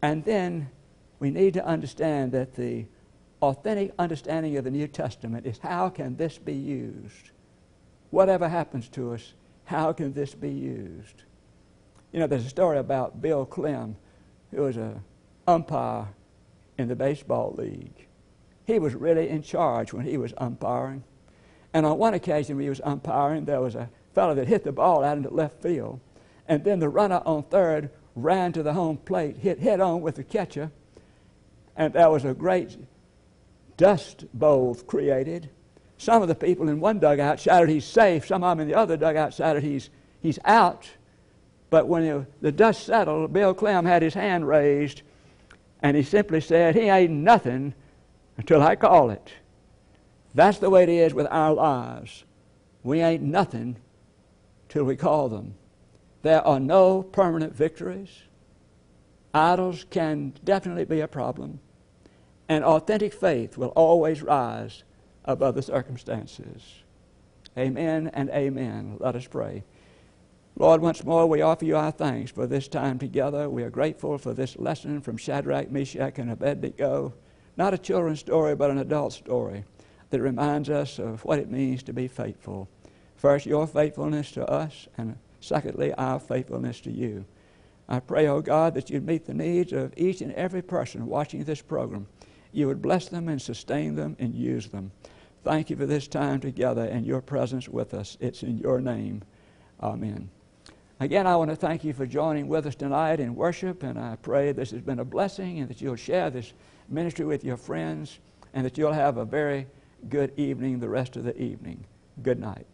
And 0.00 0.24
then 0.24 0.70
we 1.20 1.30
need 1.30 1.52
to 1.54 1.64
understand 1.64 2.32
that 2.32 2.54
the 2.54 2.86
authentic 3.42 3.92
understanding 3.98 4.56
of 4.56 4.64
the 4.64 4.70
New 4.70 4.88
Testament 4.88 5.46
is 5.46 5.58
how 5.58 5.88
can 5.88 6.16
this 6.16 6.38
be 6.38 6.54
used? 6.54 7.30
Whatever 8.10 8.48
happens 8.48 8.88
to 8.90 9.12
us, 9.12 9.34
how 9.64 9.92
can 9.92 10.12
this 10.12 10.34
be 10.34 10.50
used? 10.50 11.24
You 12.12 12.20
know, 12.20 12.26
there's 12.26 12.46
a 12.46 12.50
story 12.50 12.78
about 12.78 13.20
Bill 13.20 13.44
Klem, 13.44 13.96
who 14.50 14.62
was 14.62 14.76
an 14.76 15.02
umpire 15.46 16.08
in 16.78 16.88
the 16.88 16.96
baseball 16.96 17.54
league. 17.56 18.06
He 18.64 18.78
was 18.78 18.94
really 18.94 19.28
in 19.28 19.42
charge 19.42 19.92
when 19.92 20.04
he 20.04 20.16
was 20.16 20.32
umpiring. 20.38 21.04
And 21.72 21.84
on 21.84 21.98
one 21.98 22.14
occasion 22.14 22.56
when 22.56 22.64
he 22.64 22.70
was 22.70 22.80
umpiring, 22.84 23.44
there 23.44 23.60
was 23.60 23.74
a 23.74 23.90
fellow 24.14 24.34
that 24.34 24.48
hit 24.48 24.64
the 24.64 24.72
ball 24.72 25.04
out 25.04 25.18
into 25.18 25.30
left 25.30 25.60
field. 25.62 26.00
And 26.48 26.64
then 26.64 26.78
the 26.78 26.88
runner 26.88 27.22
on 27.26 27.42
third 27.44 27.90
ran 28.14 28.52
to 28.52 28.62
the 28.62 28.72
home 28.72 28.96
plate, 28.96 29.36
hit 29.36 29.58
head 29.58 29.80
on 29.80 30.00
with 30.00 30.14
the 30.14 30.24
catcher, 30.24 30.70
and 31.76 31.92
there 31.92 32.10
was 32.10 32.24
a 32.24 32.32
great 32.32 32.78
dust 33.76 34.24
bowl 34.34 34.74
created. 34.74 35.50
Some 35.98 36.22
of 36.22 36.28
the 36.28 36.34
people 36.34 36.68
in 36.68 36.80
one 36.80 36.98
dugout 36.98 37.40
shouted 37.40 37.68
he's 37.68 37.84
safe. 37.84 38.26
Some 38.26 38.44
of 38.44 38.56
them 38.56 38.60
in 38.60 38.68
the 38.68 38.78
other 38.78 38.96
dugout 38.96 39.34
shouted 39.34 39.62
he's, 39.62 39.90
he's 40.20 40.38
out. 40.44 40.88
But 41.70 41.88
when 41.88 42.26
the 42.40 42.52
dust 42.52 42.84
settled, 42.84 43.32
Bill 43.32 43.54
Klem 43.54 43.86
had 43.86 44.02
his 44.02 44.14
hand 44.14 44.46
raised 44.46 45.02
and 45.80 45.96
he 45.96 46.02
simply 46.02 46.40
said, 46.40 46.74
He 46.74 46.82
ain't 46.82 47.12
nothing 47.12 47.74
until 48.36 48.62
I 48.62 48.76
call 48.76 49.10
it. 49.10 49.32
That's 50.34 50.58
the 50.58 50.70
way 50.70 50.82
it 50.82 50.88
is 50.88 51.14
with 51.14 51.26
our 51.30 51.54
lives. 51.54 52.24
We 52.82 53.00
ain't 53.00 53.22
nothing 53.22 53.76
till 54.68 54.84
we 54.84 54.96
call 54.96 55.28
them. 55.28 55.54
There 56.22 56.46
are 56.46 56.60
no 56.60 57.02
permanent 57.02 57.54
victories. 57.54 58.10
Idols 59.32 59.86
can 59.90 60.34
definitely 60.44 60.84
be 60.84 61.00
a 61.00 61.08
problem. 61.08 61.60
And 62.48 62.64
authentic 62.64 63.12
faith 63.12 63.58
will 63.58 63.68
always 63.70 64.22
rise 64.22 64.84
above 65.24 65.54
the 65.54 65.62
circumstances. 65.62 66.82
Amen 67.58 68.10
and 68.12 68.30
amen. 68.30 68.96
Let 69.00 69.16
us 69.16 69.26
pray. 69.26 69.64
Lord, 70.58 70.80
once 70.80 71.04
more 71.04 71.26
we 71.26 71.42
offer 71.42 71.64
you 71.64 71.76
our 71.76 71.90
thanks 71.90 72.30
for 72.30 72.46
this 72.46 72.68
time 72.68 72.98
together. 72.98 73.48
We 73.48 73.62
are 73.62 73.70
grateful 73.70 74.16
for 74.16 74.32
this 74.32 74.56
lesson 74.56 75.00
from 75.00 75.16
Shadrach, 75.16 75.70
Meshach, 75.70 76.18
and 76.18 76.30
Abednego. 76.30 77.12
Not 77.56 77.74
a 77.74 77.78
children's 77.78 78.20
story, 78.20 78.54
but 78.54 78.70
an 78.70 78.78
adult 78.78 79.12
story 79.12 79.64
that 80.10 80.20
reminds 80.20 80.70
us 80.70 80.98
of 80.98 81.24
what 81.24 81.38
it 81.38 81.50
means 81.50 81.82
to 81.84 81.92
be 81.92 82.08
faithful. 82.08 82.68
First, 83.16 83.46
your 83.46 83.66
faithfulness 83.66 84.30
to 84.32 84.48
us, 84.48 84.88
and 84.96 85.18
secondly, 85.40 85.92
our 85.94 86.20
faithfulness 86.20 86.80
to 86.82 86.90
you. 86.90 87.24
I 87.88 88.00
pray, 88.00 88.26
O 88.26 88.36
oh 88.36 88.40
God, 88.40 88.74
that 88.74 88.90
you'd 88.90 89.06
meet 89.06 89.26
the 89.26 89.34
needs 89.34 89.72
of 89.72 89.92
each 89.96 90.20
and 90.20 90.32
every 90.32 90.62
person 90.62 91.06
watching 91.06 91.44
this 91.44 91.62
program. 91.62 92.06
You 92.56 92.68
would 92.68 92.80
bless 92.80 93.10
them 93.10 93.28
and 93.28 93.40
sustain 93.40 93.96
them 93.96 94.16
and 94.18 94.34
use 94.34 94.68
them. 94.68 94.90
Thank 95.44 95.68
you 95.68 95.76
for 95.76 95.84
this 95.84 96.08
time 96.08 96.40
together 96.40 96.86
and 96.86 97.04
your 97.04 97.20
presence 97.20 97.68
with 97.68 97.92
us. 97.92 98.16
It's 98.18 98.42
in 98.42 98.56
your 98.56 98.80
name. 98.80 99.22
Amen. 99.82 100.30
Again, 100.98 101.26
I 101.26 101.36
want 101.36 101.50
to 101.50 101.56
thank 101.56 101.84
you 101.84 101.92
for 101.92 102.06
joining 102.06 102.48
with 102.48 102.64
us 102.64 102.74
tonight 102.74 103.20
in 103.20 103.34
worship, 103.34 103.82
and 103.82 103.98
I 103.98 104.16
pray 104.16 104.52
this 104.52 104.70
has 104.70 104.80
been 104.80 105.00
a 105.00 105.04
blessing 105.04 105.58
and 105.58 105.68
that 105.68 105.82
you'll 105.82 105.96
share 105.96 106.30
this 106.30 106.54
ministry 106.88 107.26
with 107.26 107.44
your 107.44 107.58
friends 107.58 108.20
and 108.54 108.64
that 108.64 108.78
you'll 108.78 108.90
have 108.90 109.18
a 109.18 109.26
very 109.26 109.66
good 110.08 110.32
evening 110.38 110.80
the 110.80 110.88
rest 110.88 111.16
of 111.16 111.24
the 111.24 111.38
evening. 111.38 111.84
Good 112.22 112.40
night. 112.40 112.66